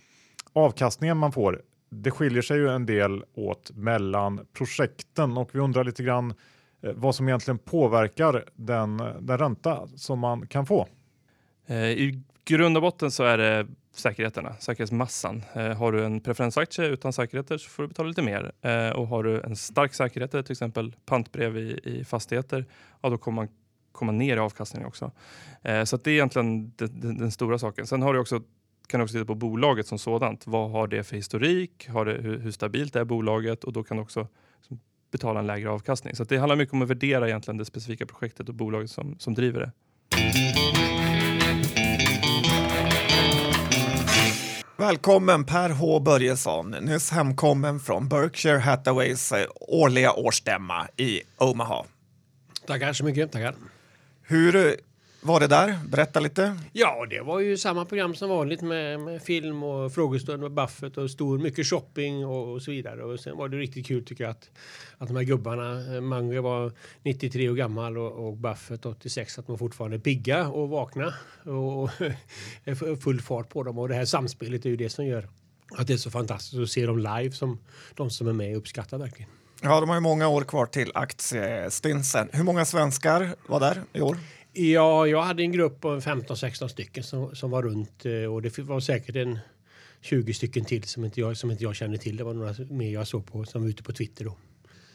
[0.53, 1.61] avkastningen man får.
[1.93, 6.33] Det skiljer sig ju en del åt mellan projekten och vi undrar lite grann
[6.81, 10.87] eh, vad som egentligen påverkar den, den ränta som man kan få.
[11.65, 15.43] Eh, I grund och botten så är det säkerheterna, säkerhetsmassan.
[15.53, 18.51] Eh, har du en preferensaktie utan säkerheter så får du betala lite mer.
[18.95, 22.65] Och har du en stark säkerhet, till exempel pantbrev i, i fastigheter,
[23.01, 23.47] ja, då kommer man
[23.91, 25.11] komma ner i avkastningen också.
[25.63, 27.87] Så så det är egentligen den, den, den, stora saken.
[27.87, 28.41] Sen har du också,
[28.87, 30.47] kan du också titta på bolaget som sådant.
[30.47, 31.89] Vad har det för historik?
[31.89, 33.63] Har det, hur, hur stabilt är bolaget?
[33.63, 34.27] Och då kan du också
[34.59, 34.79] liksom,
[35.11, 36.15] betala en lägre avkastning.
[36.15, 39.33] Så det handlar mycket om att värdera egentligen det specifika projektet och bolaget som, som
[39.33, 39.71] driver det.
[44.77, 51.85] Välkommen Per H Börjesson, nyss hemkommen från Berkshire Hathaways eh, årliga årsstämma i Omaha.
[52.67, 53.31] Tackar så mycket.
[53.31, 53.55] Tackar.
[54.21, 54.75] Hur
[55.23, 55.79] var det där?
[55.87, 56.57] Berätta lite.
[56.71, 60.97] Ja, det var ju samma program som vanligt med, med film och frågestund med Buffett
[60.97, 63.03] och stor mycket shopping och, och, så vidare.
[63.03, 64.49] Och sen var det riktigt kul tycker jag att,
[64.97, 66.71] att de här gubbarna, eh, Mange var
[67.03, 71.13] 93 år gammal och, och Buffett 86, att de fortfarande är pigga och vakna
[71.43, 71.89] och, och
[73.03, 73.79] full fart på dem.
[73.79, 75.29] Och det här samspelet är ju det som gör
[75.77, 77.59] att det är så fantastiskt att se dem live som
[77.95, 79.31] de som är med uppskattar verkligen.
[79.61, 82.29] Ja, de har ju många år kvar till aktiestinsen.
[82.33, 84.17] Hur många svenskar var där i år?
[84.53, 88.59] Ja, jag hade en grupp på 15-16 stycken som, som var runt eh, och det
[88.59, 89.39] var säkert en
[90.01, 92.17] 20 stycken till som inte jag, som inte jag känner till.
[92.17, 94.37] Det var några mer jag såg på som var ute på Twitter då.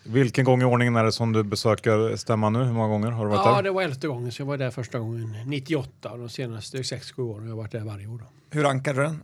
[0.05, 2.59] Vilken gång i ordningen är det som du besöker stämman nu?
[2.59, 3.57] Hur många gånger har du varit ja, där?
[3.57, 6.79] Ja, det var elfte gången, så jag var där första gången 98 och de senaste
[6.79, 8.19] 6-7 åren har jag varit där varje år.
[8.19, 8.25] Då.
[8.51, 9.23] Hur rankar du den?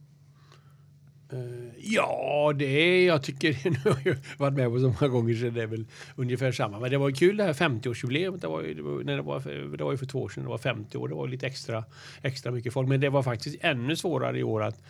[1.33, 1.39] Eh,
[1.79, 5.63] ja, det jag tycker, nu har jag varit med på så många gånger så det
[5.63, 5.85] är väl
[6.17, 6.81] ungefär samma.
[6.81, 8.41] Men det var kul det här 50-årsjubileet.
[8.41, 10.51] Det var, ju, det, var, det, var, det var ju för två år sedan, det
[10.51, 11.09] var 50 år.
[11.09, 11.85] Det var lite extra,
[12.23, 12.89] extra mycket folk.
[12.89, 14.83] Men det var faktiskt ännu svårare i år att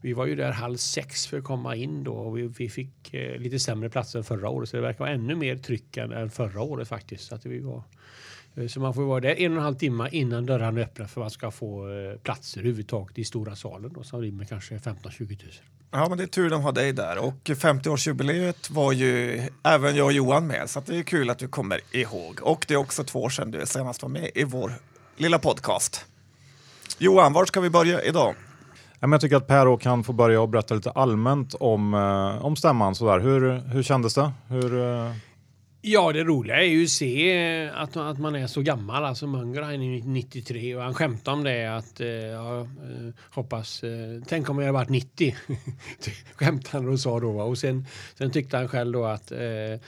[0.00, 3.14] vi var ju där halv sex för att komma in då och vi, vi fick
[3.14, 4.68] eh, lite sämre platser än förra året.
[4.68, 7.24] Så det verkar vara ännu mer tryck än, än förra året faktiskt.
[7.24, 7.82] Så, att vi var,
[8.68, 11.24] så man får vara där en och en halv timme innan dörrarna öppnar för att
[11.24, 15.38] man ska få eh, platser överhuvudtaget i stora salen då, som rymmer kanske 15-20 000.
[15.90, 17.18] Ja, men det är tur de har dig där.
[17.18, 21.48] Och 50-årsjubileet var ju även jag och Johan med, så det är kul att du
[21.48, 22.40] kommer ihåg.
[22.42, 24.72] Och det är också två år sedan du senast var med i vår
[25.16, 26.06] lilla podcast.
[26.98, 28.34] Johan, var ska vi börja idag?
[29.00, 32.94] Jag tycker att Per kan få börja och berätta lite allmänt om, eh, om stämman.
[32.94, 33.18] Sådär.
[33.18, 34.32] Hur, hur kändes det?
[34.48, 35.12] Hur, eh...
[35.82, 37.32] Ja, det roliga är ju att se
[37.64, 39.04] eh, att, att man är så gammal.
[39.04, 43.84] Alltså Munger han är 93 och han skämtar om det att eh, ja, eh, hoppas,
[44.26, 45.36] tänk om jag hade varit 90.
[46.34, 47.40] skämtade han och sa då.
[47.40, 49.80] Och sen, sen tyckte han själv då att Eh,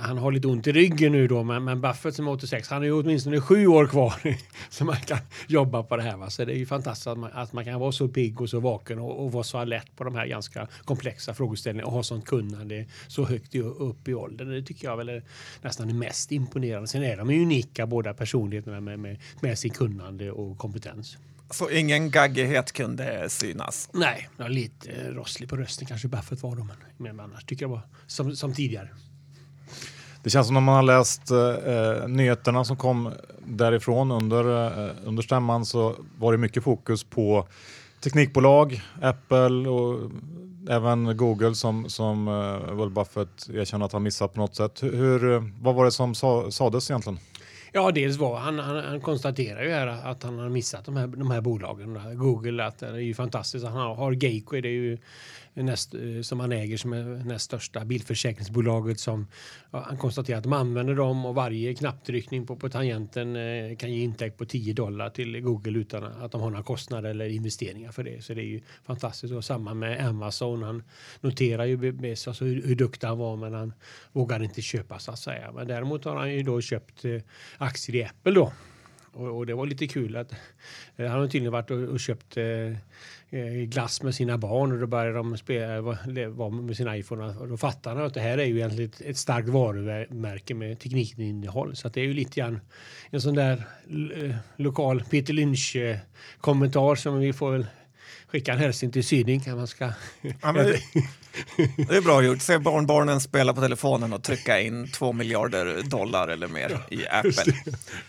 [0.00, 2.78] han har lite ont i ryggen nu då, men, men Buffett som är 86, han
[2.78, 4.14] har ju åtminstone sju år kvar
[4.70, 5.18] så man kan
[5.48, 6.16] jobba på det här.
[6.16, 6.30] Va?
[6.30, 8.60] Så det är ju fantastiskt att man, att man kan vara så pigg och så
[8.60, 12.24] vaken och, och vara så alert på de här ganska komplexa frågeställningarna och ha sånt
[12.24, 14.50] kunnande så högt upp i åldern.
[14.50, 15.22] Det tycker jag väl är
[15.62, 16.88] nästan det mest imponerande.
[16.88, 21.16] Sen är de ju unika båda personligheterna med, med, med sin kunnande och kompetens.
[21.50, 23.88] Så ingen gaggighet kunde synas?
[23.92, 27.80] Nej, lite rosslig på rösten kanske Buffett var då, men, men annars tycker jag var
[28.06, 28.88] som, som tidigare.
[30.22, 33.12] Det känns som när man har läst eh, nyheterna som kom
[33.46, 37.48] därifrån under, eh, under stämman så var det mycket fokus på
[38.00, 40.10] teknikbolag, Apple och
[40.68, 44.82] även Google som, som eh, Will Buffett erkänner att han missat på något sätt.
[44.82, 47.18] Hur, vad var det som sa, sades egentligen?
[47.74, 51.06] Ja, dels var han, han, han konstaterar ju här att han har missat de här,
[51.06, 52.18] de här bolagen.
[52.18, 53.64] Google, att det är ju fantastiskt.
[53.64, 54.12] Han har, har
[54.62, 54.98] det är ju
[55.54, 59.26] näst, eh, som han äger som är näst största bilförsäkringsbolaget som
[59.70, 63.92] ja, han konstaterar att de använder dem och varje knapptryckning på, på tangenten eh, kan
[63.92, 67.92] ge intäkt på 10 dollar till Google utan att de har några kostnader eller investeringar
[67.92, 68.24] för det.
[68.24, 69.34] Så det är ju fantastiskt.
[69.34, 70.62] Och samma med Amazon.
[70.62, 70.82] Han
[71.20, 73.72] noterar ju Bezos alltså hur, hur duktig han var men han
[74.12, 75.52] vågar inte köpa så att säga.
[75.52, 77.20] Men däremot har han ju då köpt eh,
[77.58, 78.52] aktier i Apple då.
[79.12, 80.32] Och, och, det var lite kul att
[80.96, 82.44] eh, han har tydligen varit och, och köpt eh,
[83.34, 85.80] Eh, glass med sina barn och då börjar de spela,
[86.28, 89.00] vara med sin iPhone och då fattar de att det här är ju egentligen ett,
[89.00, 91.76] ett starkt varumärke med teknikinnehåll.
[91.76, 92.60] Så att det är ju lite grann
[93.10, 93.62] en sån där
[94.16, 95.96] eh, lokal Peter Lynch eh,
[96.40, 97.66] kommentar som vi får väl
[98.32, 99.42] skicka en hälsning till Syding.
[99.46, 99.92] Man ska...
[100.42, 100.62] Ja, det,
[101.88, 102.42] det, är bra gjort.
[102.42, 107.54] Se barnbarnen spela på telefonen och trycka in två miljarder dollar eller mer i Apple.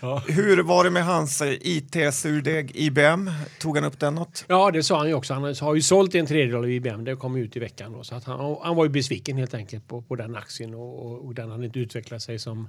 [0.00, 0.22] Ja.
[0.28, 3.30] Hur var det med hans eh, IT-surdeg IBM?
[3.58, 4.44] Tog han upp den något?
[4.48, 5.34] Ja, det sa han ju också.
[5.34, 7.04] Han har ju sålt en tredjedel av IBM.
[7.04, 7.92] Det kom ut i veckan.
[7.92, 11.06] Då, så att han, han var ju besviken helt enkelt på, på den aktien och,
[11.06, 12.68] och, och den hade inte utvecklat sig som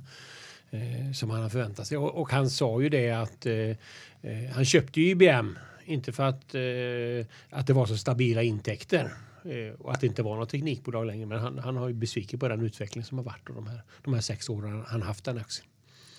[0.71, 1.97] eh, som han har förväntat sig.
[1.97, 6.23] Och, och, han sa ju det att eh, eh han köpte ju IBM inte för
[6.23, 9.13] att, eh, att det var så stabila intäkter
[9.45, 11.25] eh, och att det inte var något teknikbolag längre.
[11.25, 13.81] Men han, han har ju besviken på den utveckling som har varit och de här,
[14.03, 15.67] de här sex åren han haft den aktien.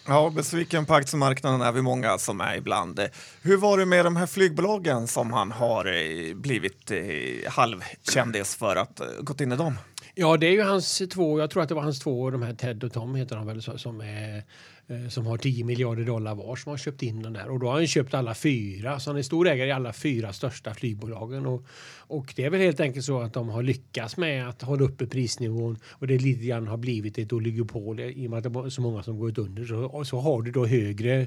[0.08, 3.00] Ja, besviken på aktiemarknaden är vi många som är ibland.
[3.42, 8.76] Hur var det med de här flygbolagen som han har eh, blivit eh, halvkändis för
[8.76, 9.78] att eh, gått in i dem?
[10.14, 12.54] Ja, det är ju hans två, jag tror att det var hans två, de här
[12.54, 14.42] Ted och Tom heter de väl, som är
[14.88, 17.66] Eh, som har 10 miljarder dollar var som har köpt in den där och då
[17.66, 21.46] har han köpt alla fyra så han är stor ägare i alla fyra största flygbolagen
[21.46, 21.66] och,
[21.98, 25.06] och det är väl helt enkelt så att de har lyckats med att hålla uppe
[25.06, 28.68] prisnivån och det lite grann har blivit ett oligopol i och med att det är
[28.68, 31.20] så många som gått under så, så har du då högre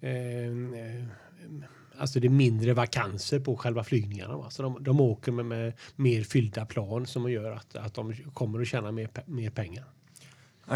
[0.00, 1.04] eh, eh,
[1.98, 4.36] Alltså det är mindre vakanser på själva flygningarna.
[4.36, 4.50] Va?
[4.50, 8.60] Så de, de åker med, med mer fyllda plan som gör att, att de kommer
[8.60, 9.84] att tjäna mer, mer pengar.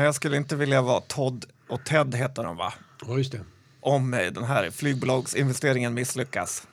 [0.03, 2.75] Jag skulle inte vilja vara Todd och Ted heter de va?
[3.07, 3.41] Ja, just det.
[3.81, 6.67] Om eh, den här flygbolagsinvesteringen misslyckas.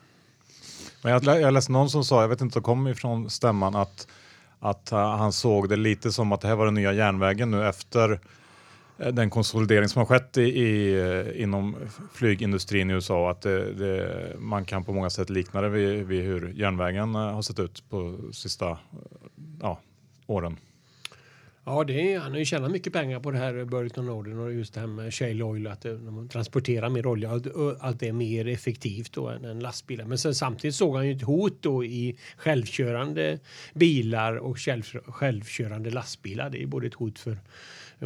[1.02, 3.76] Men jag, jag läste någon som sa, jag vet inte om det kom ifrån stämman,
[3.76, 4.08] att,
[4.60, 7.68] att uh, han såg det lite som att det här var den nya järnvägen nu
[7.68, 11.76] efter uh, den konsolidering som har skett i, i inom
[12.14, 13.32] flygindustrin i USA.
[13.32, 17.42] Att det, det, man kan på många sätt likna det vid, vid hur järnvägen har
[17.42, 18.78] sett ut på sista
[20.28, 20.58] åren.
[21.66, 24.54] Ja, det är, han har ju tjänat mycket pengar på det här Burlington Northern och
[24.54, 27.42] just det här med shale oil, att eh, de transporterar mer olja och
[27.80, 30.06] allt eh, det är mer effektivt då än, än lastbilar.
[30.06, 33.40] Men sen, samtidigt såg han ju ett hot då i självkörande
[33.74, 36.50] bilar och själv, självkörande lastbilar.
[36.50, 37.38] Det är både ett hot för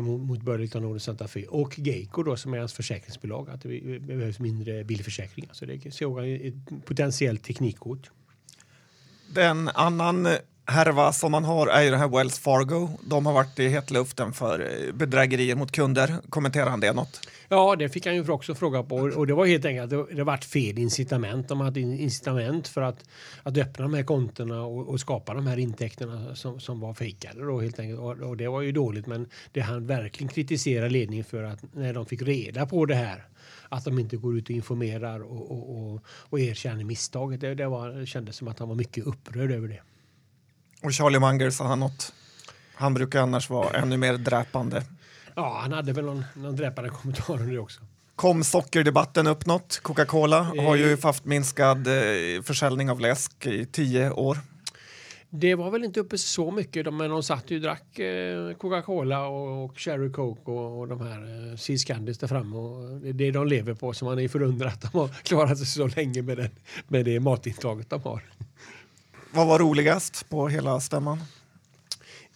[0.02, 4.40] mot Burlington Northern Santa Fe och Geico då som är hans försäkringsbolag att det behövs
[4.40, 5.54] mindre bilförsäkringar.
[5.54, 8.12] Så det såg han ett potentiellt teknikhot.
[9.34, 10.34] Den annan eh,
[10.66, 12.90] härva som man har är ju den här Wells Fargo.
[13.04, 16.16] De har varit i hetluften för eh, bedrägerier mot kunder.
[16.30, 17.30] Kommenterar han det något?
[17.50, 20.16] Ja, det fick han ju också fråga på och det var helt enkelt att det,
[20.16, 21.48] det varit fel incitament.
[21.48, 23.04] De hade incitament för att,
[23.44, 27.46] att öppna de här kontona och, och skapa de här intäkterna som, som var fejkade
[27.46, 28.00] då helt enkelt.
[28.00, 31.94] Och, och, det var ju dåligt, men det han verkligen kritiserar ledningen för att när
[31.94, 33.28] de fick reda på det här
[33.70, 37.42] att de inte går ut och informerar och, och, och, och erkänner misstaget.
[37.42, 39.82] Det, det, var, det kändes som att han var mycket upprörd över det.
[40.86, 42.14] Och Charlie Munger, sa han något?
[42.76, 44.84] Han brukar annars vara ännu mer dräpande.
[45.36, 47.82] Ja, han hade väl någon, någon dräpande kommentar under det också.
[48.16, 49.80] Kom sockerdebatten upp något?
[49.84, 54.38] Coca-Cola har ju haft minskad eh, försäljning av läsk i tio år.
[55.30, 59.28] Det var väl inte uppe så mycket, men de satt ju och drack eh, Coca-Cola
[59.28, 62.56] och Cherry Coke och de här eh, Sea Scandis där framme.
[62.56, 65.58] Och det är det de lever på, så man är förundrad att de har klarat
[65.58, 66.50] sig så länge med, den,
[66.88, 68.24] med det matintaget de har.
[69.36, 71.20] Vad var roligast på hela stämman?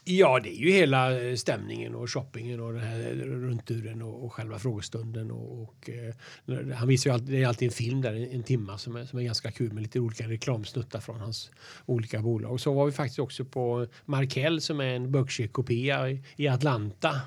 [0.03, 4.25] Ja, det är ju hela eh, stämningen och shoppingen och den här eh, rundturen och,
[4.25, 5.31] och själva frågestunden.
[5.31, 8.43] Och, och eh, han visar ju alltid, det är alltid en film där, en, en
[8.43, 11.51] timma som är, som är ganska kul med lite olika reklamsnuttar från hans
[11.85, 12.51] olika bolag.
[12.51, 17.21] Och så var vi faktiskt också på Markel som är en Berkshire-kopia i, i Atlanta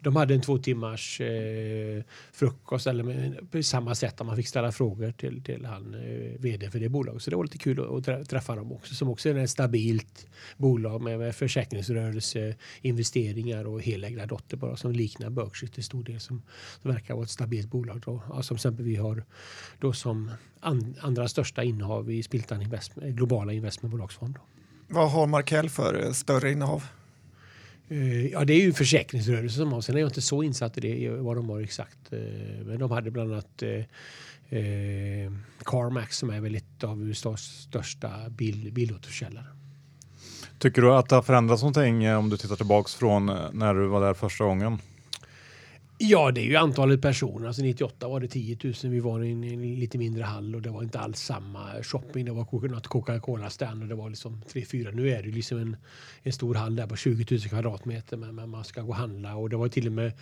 [0.00, 4.72] de hade en två timmars eh, frukost eller på samma sätt att man fick ställa
[4.72, 7.22] frågor till, till han eh, vd för det bolaget.
[7.22, 10.26] Så det var lite kul att, träffa dem också som också är ett stabilt
[10.56, 16.42] bolag med, med försäkringsrörelse, investeringar och helägda dotter som liknar Berkshire till stor del som,
[16.82, 18.02] som verkar vara ett stabilt bolag.
[18.04, 18.22] Då.
[18.28, 19.24] Ja, som exempel vi har
[19.78, 20.30] då som
[20.60, 24.34] an, andra största innehav i Spiltan investment, globala investmentbolagsfond.
[24.34, 24.40] Då.
[24.94, 26.84] Vad har Markel för eh, större innehav?
[27.88, 29.80] Eh, ja, det är ju försäkringsrörelsen som har.
[29.80, 32.12] Sen är jag inte så insatt i det, vad de har exakt.
[32.12, 32.18] Eh,
[32.64, 35.32] men de hade bland annat eh, eh,
[35.64, 39.46] CarMax som är väl ett av USAs största bil, bilåterförsäljare.
[40.58, 44.00] Tycker du att det har förändrats någonting om du tittar tillbaks från när du var
[44.00, 44.78] där första gången?
[46.00, 47.46] Ja, det är ju antalet personer.
[47.46, 48.74] Alltså 98 var det 10 000.
[48.82, 52.24] Vi var i en, en lite mindre hall och det var inte alls samma shopping.
[52.24, 54.92] Det var Coca- något Coca-Cola-stand och det var liksom 3-4.
[54.92, 55.76] Nu är det liksom en,
[56.22, 59.36] en stor hall där på 20 000 kvadratmeter men, men man ska gå och handla
[59.36, 60.12] och det var till och med.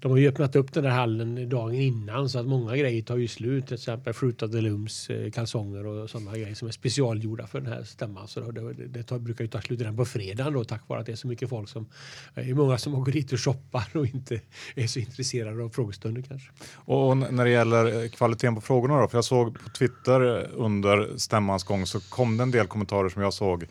[0.00, 3.16] De har ju öppnat upp den där hallen dagen innan så att många grejer tar
[3.16, 3.66] ju slut.
[3.66, 7.60] Till exempel Fruit of the Looms eh, kalsonger och sådana grejer som är specialgjorda för
[7.60, 8.28] den här stämman.
[8.28, 11.00] Så det, det, det tar, brukar ju ta slut redan på fredagen då tack vare
[11.00, 11.86] att det är så mycket folk som.
[12.34, 14.40] Det är många som åker dit och shoppar och inte
[14.74, 15.17] är så intresserade
[15.64, 16.50] av frågestunder kanske.
[16.74, 20.44] Och när det gäller eh, kvaliteten på frågorna då, för jag såg på Twitter eh,
[20.54, 23.66] under stämmans gång så kom det en del kommentarer som jag såg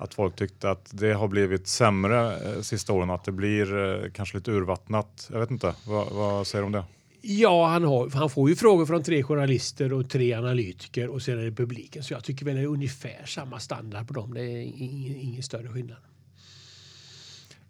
[0.00, 4.10] att folk tyckte att det har blivit sämre eh, sista åren, att det blir eh,
[4.10, 5.28] kanske lite urvattnat.
[5.32, 6.84] Jag vet inte, vad, vad säger du om det?
[7.22, 11.38] Ja, han, har, han får ju frågor från tre journalister och tre analytiker och sen
[11.38, 12.02] är det publiken.
[12.02, 14.34] Så jag tycker väl det är ungefär samma standard på dem.
[14.34, 15.98] Det är ingen, ingen större skillnad.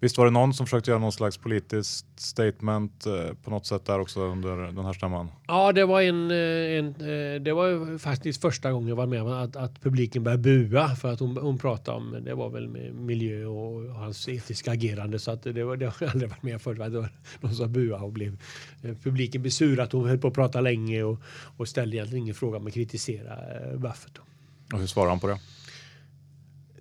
[0.03, 3.85] Visst var det någon som försökte göra någon slags politiskt statement eh, på något sätt
[3.85, 5.29] där också under den här stämman?
[5.47, 9.07] Ja, det var en, eh, en eh, det var ju faktiskt första gången jag var
[9.07, 12.51] med om att, att publiken började bua för att hon, hon pratade om, det var
[12.51, 16.43] väl miljö och hans etiska agerande så att det, var, det har jag aldrig varit
[16.43, 16.81] med förut.
[16.81, 18.37] att Det var någon som buade och blev
[18.83, 21.21] eh, publiken blev sur att hon höll på att prata länge och,
[21.57, 24.19] och ställde egentligen ingen fråga men kritiserade Buffett.
[24.73, 25.39] Och hur svarar han på det?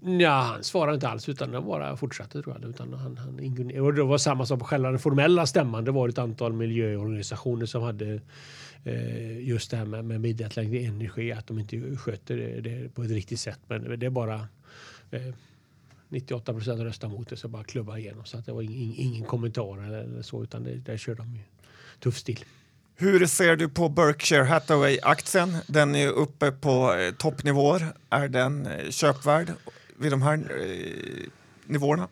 [0.01, 2.69] Ja, han svarade inte alls utan han bara fortsatte tror jag.
[2.69, 5.85] Utan han, han, ingen- och det var samma sak på själva den formella stämman.
[5.85, 8.21] Det var ett antal miljöorganisationer som hade
[8.83, 13.11] eh, just det här med, med energi, att de inte sköter det, det på ett
[13.11, 13.59] riktigt sätt.
[13.67, 14.47] Men det är bara
[15.11, 15.33] eh,
[16.09, 18.25] 98 procent röstade mot det så bara klubba igenom.
[18.25, 21.35] Så att det var ingen, ingen kommentar eller, eller så utan det, där kör de
[21.35, 21.41] ju
[21.99, 22.45] tuff stil.
[22.95, 25.57] Hur ser du på Berkshire Hathaway-aktien?
[25.67, 27.87] Den är ju uppe på eh, toppnivåer.
[28.09, 29.51] Är den eh, köpvärd
[29.99, 31.29] vid de här eh,
[31.65, 32.07] nivåerna?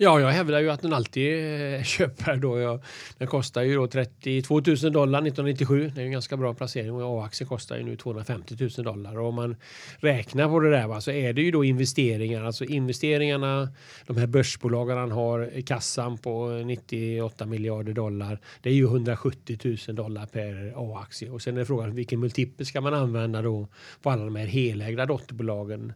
[0.00, 1.40] Ja, jag hävdar ju att den alltid eh,
[1.80, 2.40] är köpvärd.
[2.40, 2.58] Då.
[2.58, 2.80] Jag,
[3.18, 5.90] den kostar ju då 32 000 dollar 1997.
[5.94, 9.18] Det är ju en ganska bra placering och A-aktien kostar ju nu 250 000 dollar.
[9.18, 9.56] Och om man
[9.96, 12.44] räknar på det där va, så är det ju då investeringar.
[12.44, 13.68] Alltså investeringarna,
[14.06, 18.40] de här börsbolagen han har i kassan på 98 miljarder dollar.
[18.62, 19.58] Det är ju 170
[19.88, 21.30] 000 dollar per A-aktie.
[21.30, 23.68] Och sen är frågan vilken multipel ska man använda då
[24.02, 25.92] på alla de här helägda dotterbolagen.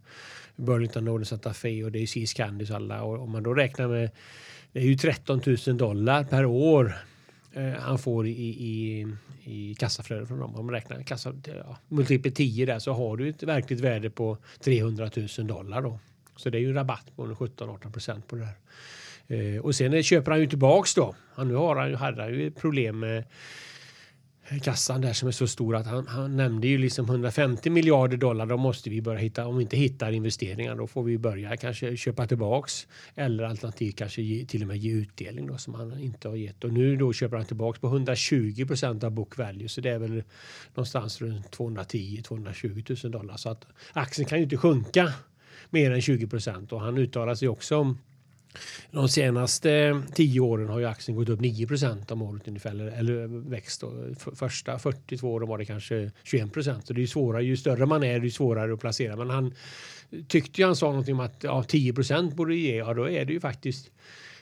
[0.62, 3.02] Burlington Northern Santa Fe och det är Seas Candies alla.
[3.02, 4.10] Och om man då räknar med
[4.72, 6.94] det är ju 13 000 dollar per år
[7.52, 9.06] eh, han får i, i,
[9.44, 10.54] i kassaflöde från dem.
[10.56, 14.36] Om man räknar kassa, ja, multipel 10 där så har du ett verkligt värde på
[14.64, 15.98] 300 000 dollar då.
[16.36, 19.54] Så det är ju en rabatt på 17-18 procent på det där.
[19.54, 21.14] Eh, och sen köper han ju tillbaks då.
[21.34, 23.24] Han, nu har han, ju- hade han ju problem med
[24.61, 28.46] kassan där som är så stor att han, han nämnde ju liksom 150 miljarder dollar.
[28.46, 31.96] Då måste vi börja hitta, om vi inte hittar investeringar, då får vi börja kanske
[31.96, 36.28] köpa tillbaks eller alternativt kanske ge, till och med ge utdelning då som han inte
[36.28, 36.64] har gett.
[36.64, 39.98] Och nu då köper han tillbaks på 120 procent av book value, så det är
[39.98, 40.22] väl
[40.74, 43.36] någonstans runt 210-220 000 dollar.
[43.36, 45.12] Så att aktien kan ju inte sjunka
[45.70, 47.98] mer än 20 procent och han uttalar sig också om
[48.90, 52.86] de senaste tio åren har ju aktien gått upp 9 procent om året ungefär, eller,
[52.86, 53.80] eller växt.
[53.80, 53.92] Då.
[54.34, 56.86] Första 42 åren var det kanske 21 procent.
[56.86, 59.16] Så det är ju svårare, ju större man är, ju svårare att placera.
[59.16, 59.55] Men han
[60.28, 63.24] tyckte ju han sa någonting om att ja, 10 procent borde ge, ja då är
[63.24, 63.90] det ju faktiskt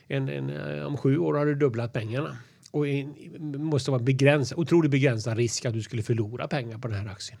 [0.07, 2.37] en, en, eh, om sju år har du dubblat pengarna.
[2.71, 3.15] Och en,
[3.57, 7.39] måste vara begränsad, otroligt begränsad risk att du skulle förlora pengar på den här aktien.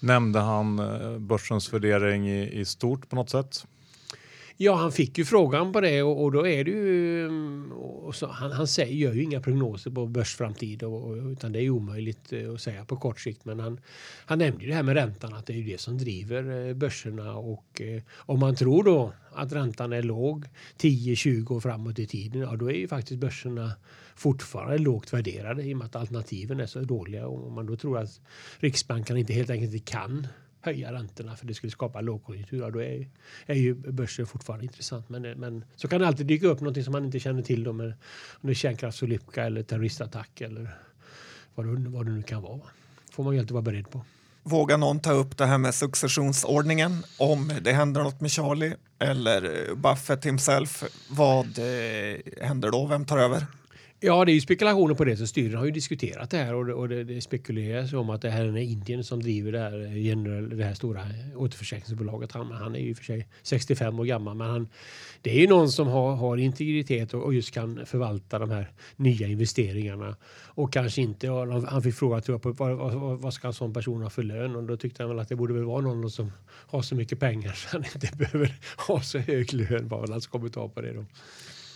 [0.00, 3.64] Nämnde han eh, börsens värdering i, i stort på något sätt?
[4.60, 7.26] Ja, han fick ju frågan på det och, och då är det ju...
[7.26, 11.52] Mm, och så, han, han säger, gör ju inga prognoser på börsframtid och, och, utan
[11.52, 13.44] det är omöjligt eh, att säga på kort sikt.
[13.44, 13.80] Men han,
[14.26, 16.74] han nämnde ju det här med räntan, att det är ju det som driver eh,
[16.74, 20.46] börserna och eh, om man tror då att räntan är låg
[20.78, 23.72] 10-20 år framåt i tiden, ja då är ju faktiskt börserna
[24.16, 27.26] fortfarande lågt värderade i och med att alternativen är så dåliga.
[27.26, 28.20] Och om man då tror att
[28.58, 30.26] Riksbanken inte helt enkelt inte kan
[30.68, 33.08] höja räntorna för det skulle skapa lågkonjunktur, då är,
[33.46, 35.08] är ju börsen fortfarande intressant.
[35.08, 37.64] Men, eh, men så kan det alltid dyka upp någonting som man inte känner till
[37.64, 37.86] då med,
[38.30, 40.70] om det är kärnkraftsolycka eller terroristattack eller
[41.54, 42.60] vad det, vad det nu kan vara.
[43.12, 44.04] får man ju alltid vara beredd på.
[44.42, 47.04] Vågar någon ta upp det här med successionsordningen?
[47.18, 52.86] Om det händer något med Charlie eller Buffett himself, vad eh, händer då?
[52.86, 53.46] Vem tar över?
[54.00, 55.16] Ja, det är ju spekulationer på det.
[55.16, 58.22] Så styrelsen har ju diskuterat det här och det, och det, det spekuleras om att
[58.22, 61.00] det här är Indien som driver det här, general, det här stora
[61.36, 62.32] återförsäkringsbolaget.
[62.32, 64.68] Han, han är ju för sig 65 år gammal, men han,
[65.22, 68.70] det är ju någon som har, har integritet och, och just kan förvalta de här
[68.96, 70.16] nya investeringarna.
[70.44, 71.28] Och kanske inte,
[71.68, 74.22] han fick fråga tror jag, på vad, vad, vad ska en sån person ha för
[74.22, 74.56] lön?
[74.56, 77.20] Och då tyckte han väl att det borde väl vara någon som har så mycket
[77.20, 78.54] pengar så han inte behöver
[78.88, 79.88] ha så hög lön.
[79.88, 81.04] var väl hans alltså kommentar på det då.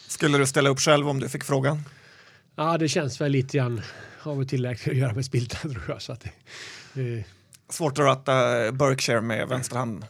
[0.08, 1.82] Skulle du ställa upp själv om du fick frågan?
[2.56, 3.80] Ja, det känns väl lite grann
[4.22, 6.02] av och till att göra med spiltan tror jag.
[6.02, 6.26] Så att
[6.94, 7.24] det, eh.
[7.68, 8.32] Svårt att ratta
[8.72, 10.04] Berkshire med vänsterhanden.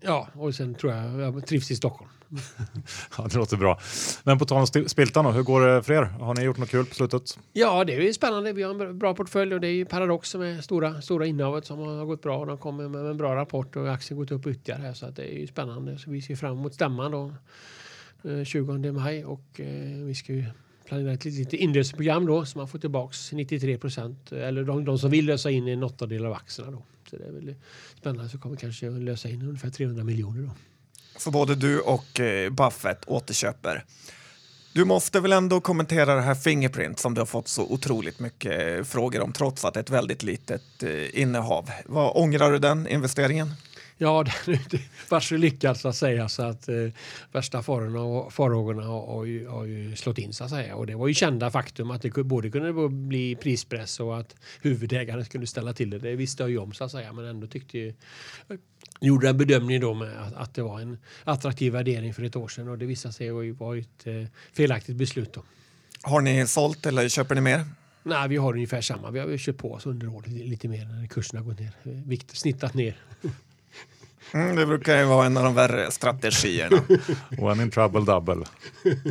[0.00, 2.10] Ja, och sen tror jag jag trivs i Stockholm.
[3.18, 3.80] ja, det låter bra.
[4.24, 6.02] Men på tal om Spiltan, då, hur går det för er?
[6.02, 7.38] Har ni gjort något kul på slutet?
[7.52, 8.52] Ja, det är spännande.
[8.52, 11.66] Vi har en bra portfölj och det är ju Paradox som är stora, stora innehavet
[11.66, 12.44] som har gått bra.
[12.44, 15.38] De kommer med en bra rapport och aktien gått upp ytterligare så att det är
[15.38, 15.98] ju spännande.
[15.98, 17.34] Så vi ser fram emot stämman då
[18.44, 20.44] 20 eh, maj och eh, vi ska ju
[20.86, 25.10] planerat ett litet inlösningsprogram då så man får tillbaks 93 procent eller de, de, som
[25.10, 26.82] vill lösa in en åttondel av aktierna då.
[27.10, 27.54] Så det är väl
[27.98, 30.50] spännande så kommer kanske lösa in ungefär 300 miljoner då.
[31.18, 33.84] Så både du och eh, Buffett återköper.
[34.72, 38.78] Du måste väl ändå kommentera det här Fingerprint som du har fått så otroligt mycket
[38.78, 41.70] eh, frågor om trots att det är ett väldigt litet eh, innehav.
[41.86, 43.52] Vad ångrar du den investeringen?
[43.98, 46.74] Ja, det var så lyckad så att säga så att eh,
[47.32, 50.76] värsta farorna farhågorna har, har, ju, har ju slått in så att säga.
[50.76, 55.24] Och det var ju kända faktum att det både kunde bli prispress och att huvudägaren
[55.24, 55.98] skulle ställa till det.
[55.98, 57.94] Det visste jag ju om så att säga men ändå tyckte ju
[59.00, 62.48] gjorde en bedömning då med att, att, det var en attraktiv värdering för ett år
[62.48, 65.32] sedan och det visade sig varit ett eh, felaktigt beslut.
[65.32, 65.42] Då.
[66.02, 67.64] Har ni sålt eller köper ni mer?
[68.02, 69.10] Nej, vi har ungefär samma.
[69.10, 71.72] Vi har köpt på oss under året lite mer när kurserna gått ner.
[71.82, 72.96] Vikt, snittat ner.
[74.32, 76.82] Mm, det brukar ju vara en av de värre strategierna.
[77.38, 78.46] One in trouble double.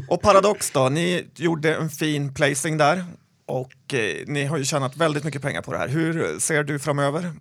[0.09, 3.05] Och Paradox då, ni gjorde en fin placing där
[3.45, 5.87] och eh, ni har ju tjänat väldigt mycket pengar på det här.
[5.87, 7.33] Hur ser du framöver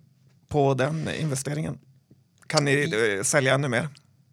[0.47, 1.79] på den investeringen?
[2.47, 3.87] Kan ni eh, sälja ännu mer?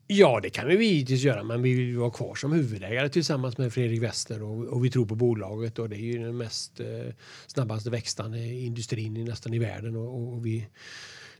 [0.06, 3.72] Ja, det kan vi givetvis göra, men vi vill vara kvar som huvudägare tillsammans med
[3.72, 7.14] Fredrik Wester och, och vi tror på bolaget och det är ju den mest eh,
[7.46, 10.66] snabbaste växande industrin i, nästan i världen och, och vi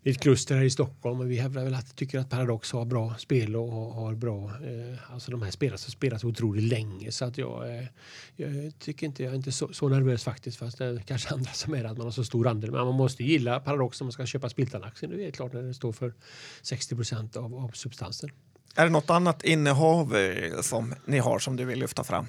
[0.05, 3.14] ett kluster här i Stockholm och vi hävdar väl att tycker att Paradox har bra
[3.18, 7.24] spel och har bra, eh, alltså de här spelarna som spelar så otroligt länge så
[7.24, 7.84] att jag, eh,
[8.36, 11.50] jag tycker inte, jag är inte så, så, nervös faktiskt fast det är kanske andra
[11.50, 12.70] som är att man har så stor andel.
[12.70, 15.12] Men man måste gilla Paradox om man ska köpa Spiltan-aktien.
[15.16, 16.14] Det är klart när det står för
[16.62, 18.30] 60 procent av, av substansen.
[18.74, 22.26] Är det något annat innehav eh, som ni har som du vill lyfta fram?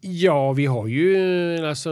[0.00, 1.90] Ja, vi har ju alltså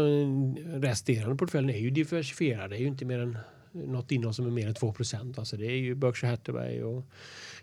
[0.66, 2.70] resterande portföljen är ju diversifierad.
[2.70, 3.38] Det är ju inte mer än
[3.86, 5.38] något innehåll som är mer än 2 procent.
[5.38, 7.04] Alltså det är ju Berkshire Hathaway och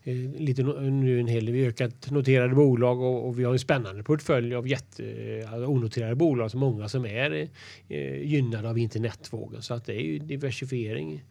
[0.03, 4.03] eh, lite nu en hel del ökat noterade bolag och, och, vi har en spännande
[4.03, 5.03] portfölj av jätte,
[5.51, 7.49] alltså onoterade bolag, så många som är
[7.88, 9.61] eh, gynnade av internetvågen.
[9.61, 11.24] Så att det är ju diversifiering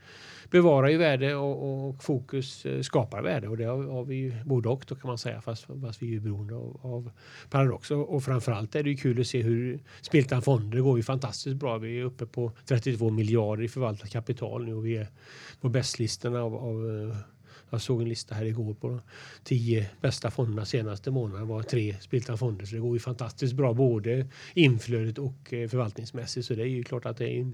[0.51, 4.33] bevarar ju värde och, och fokus eh, skapar värde och det har, har vi ju
[4.45, 7.11] både och då kan man säga fast, fast vi är ju beroende av, av
[7.51, 11.03] Paradox och, och framförallt är det ju kul att se hur Spiltan Fonder går ju
[11.03, 11.79] fantastiskt bra.
[11.79, 15.09] Vi är uppe på 32 miljarder i förvaltat kapital nu och vi är
[15.61, 17.17] på bästlistorna av, av eh,
[17.75, 19.01] jag såg en lista här igår på de
[19.45, 22.67] tio bästa fonderna senaste månaden var tre Spiltan fonder.
[22.67, 26.47] Så det går ju fantastiskt bra både inflödet och eh, förvaltningsmässigt.
[26.47, 27.53] Så det är ju klart att det är,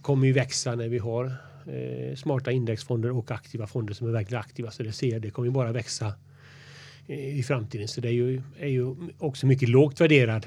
[0.00, 1.36] kommer ju växa när vi har
[1.66, 4.70] eh, smarta indexfonder och aktiva fonder som är verkligen aktiva.
[4.70, 6.14] Så det ser det kommer ju bara växa
[7.06, 7.88] eh, i framtiden.
[7.88, 10.46] Så det är ju, är ju också mycket lågt värderad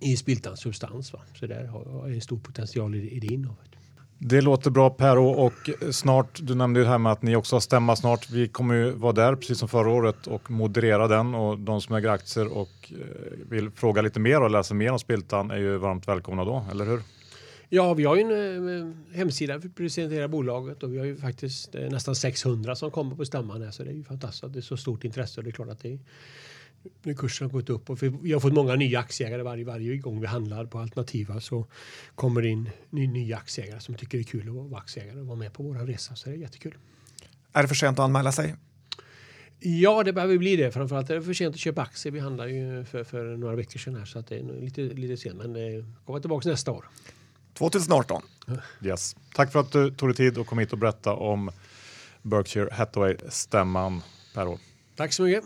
[0.00, 1.12] i spiltans substans.
[1.12, 1.20] Va?
[1.34, 3.68] Så där har en stor potential i, i det innehavet.
[4.20, 7.56] Det låter bra Per och snart, du nämnde ju det här med att ni också
[7.56, 8.30] har stämma snart.
[8.30, 11.96] Vi kommer ju vara där precis som förra året och moderera den och de som
[11.96, 12.96] äger aktier och eh,
[13.50, 16.84] vill fråga lite mer och läsa mer om Spiltan är ju varmt välkomna då, eller
[16.84, 17.00] hur?
[17.70, 21.16] Ja, vi har ju en eh, hemsida för att presentera bolaget och vi har ju
[21.16, 24.52] faktiskt eh, nästan 600 som kommer på stämman här, så det är ju fantastiskt att
[24.52, 25.98] det är så stort intresse och det är klart att det
[27.02, 30.20] när kursen har gått upp och vi har fått många nya aktieägare varje, varje gång
[30.20, 31.66] vi handlar på alternativa så
[32.14, 35.38] kommer det in nya aktieägare som tycker det är kul att vara aktieägare och vara
[35.38, 36.16] med på vår resa.
[36.16, 36.74] Så det är jättekul.
[37.52, 38.54] Är det för sent att anmäla sig?
[39.60, 40.72] Ja, det behöver bli det.
[40.72, 42.12] Framförallt är det för sent att köpa aktier.
[42.12, 45.16] Vi handlar ju för, för några veckor sedan här så att det är lite, lite
[45.16, 45.36] sent.
[45.36, 46.84] Men det kommer tillbaka nästa år.
[47.58, 48.22] 2018.
[48.82, 49.16] Yes.
[49.34, 51.50] Tack för att du tog dig tid och kom hit och berätta om
[52.22, 54.02] Berkshire Hathaway-stämman,
[54.34, 54.58] Per.
[54.96, 55.44] Tack så mycket.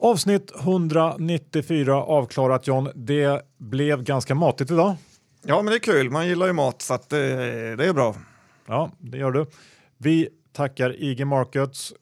[0.00, 2.88] Avsnitt 194 avklarat John.
[2.94, 4.96] Det blev ganska matigt idag.
[5.42, 6.10] Ja, men det är kul.
[6.10, 8.14] Man gillar ju mat så att, eh, det är bra.
[8.66, 9.46] Ja, det gör du.
[9.98, 11.94] Vi tackar IG Markets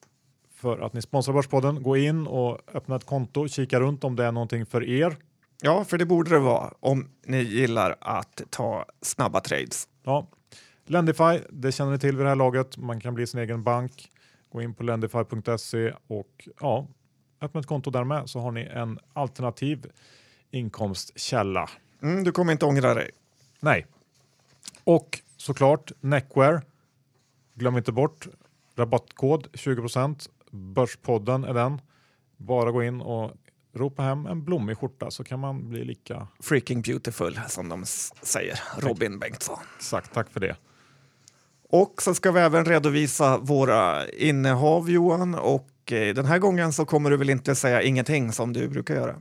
[0.55, 1.82] för att ni sponsrar Börspodden.
[1.82, 5.16] Gå in och öppna ett konto, kika runt om det är någonting för er.
[5.62, 9.88] Ja, för det borde det vara om ni gillar att ta snabba trades.
[10.03, 10.28] Ja.
[10.86, 12.76] Lendify, det känner ni till vid det här laget.
[12.76, 14.11] Man kan bli sin egen bank.
[14.53, 16.88] Gå in på lendify.se och ja,
[17.40, 19.86] öppna ett konto där med så har ni en alternativ
[20.50, 21.70] inkomstkälla.
[22.03, 23.11] Mm, du kommer inte ångra dig.
[23.61, 23.86] Nej.
[24.84, 26.62] Och såklart Neckwear.
[27.55, 28.28] Glöm inte bort
[28.76, 31.80] rabattkod 20% Börspodden är den.
[32.36, 33.32] Bara gå in och
[33.74, 37.84] ropa hem en blommig skjorta så kan man bli lika Freaking beautiful som de
[38.22, 38.60] säger.
[38.78, 39.58] Robin Bengtsson.
[39.76, 40.14] exakt.
[40.14, 40.56] Tack för det.
[41.68, 46.84] Och så ska vi även redovisa våra innehav Johan och eh, den här gången så
[46.84, 49.16] kommer du väl inte säga ingenting som du brukar göra.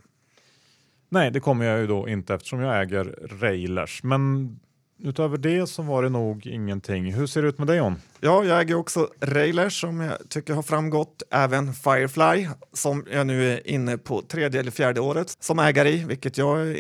[1.09, 4.03] Nej, det kommer jag ju då inte eftersom jag äger Railers.
[4.03, 4.59] Men
[5.03, 7.13] utöver det så var det nog ingenting.
[7.13, 7.95] Hur ser det ut med dig John?
[8.19, 11.23] Ja, jag äger också Railers som jag tycker har framgått.
[11.31, 16.03] Även Firefly som jag nu är inne på tredje eller fjärde året som ägare i,
[16.05, 16.77] vilket jag är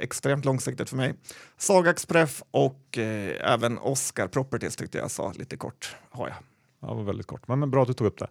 [0.00, 1.14] extremt långsiktigt för mig.
[1.58, 5.96] Sagax Pref och eh, även Oscar Properties tyckte jag sa lite kort.
[6.10, 6.36] Har jag.
[6.80, 8.28] Ja, det var väldigt kort, men bra att du tog upp det.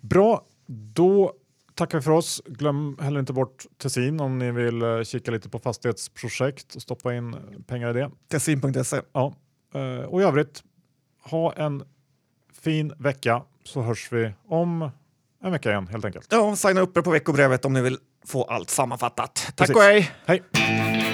[0.00, 1.32] Bra, då
[1.74, 2.42] tackar vi för oss.
[2.46, 7.14] Glöm heller inte bort Tessin om ni vill eh, kika lite på fastighetsprojekt och stoppa
[7.14, 8.10] in pengar i det.
[8.28, 9.00] Tessin.se.
[9.12, 9.34] Ja.
[9.74, 10.62] eh, Och i övrigt,
[11.24, 11.82] ha en
[12.62, 14.90] fin vecka så hörs vi om
[15.42, 16.26] en vecka igen helt enkelt.
[16.30, 19.34] Ja, signa upp er på veckobrevet om ni vill få allt sammanfattat.
[19.34, 19.76] Tack Precis.
[19.76, 20.10] och hej!
[20.26, 21.13] Hej!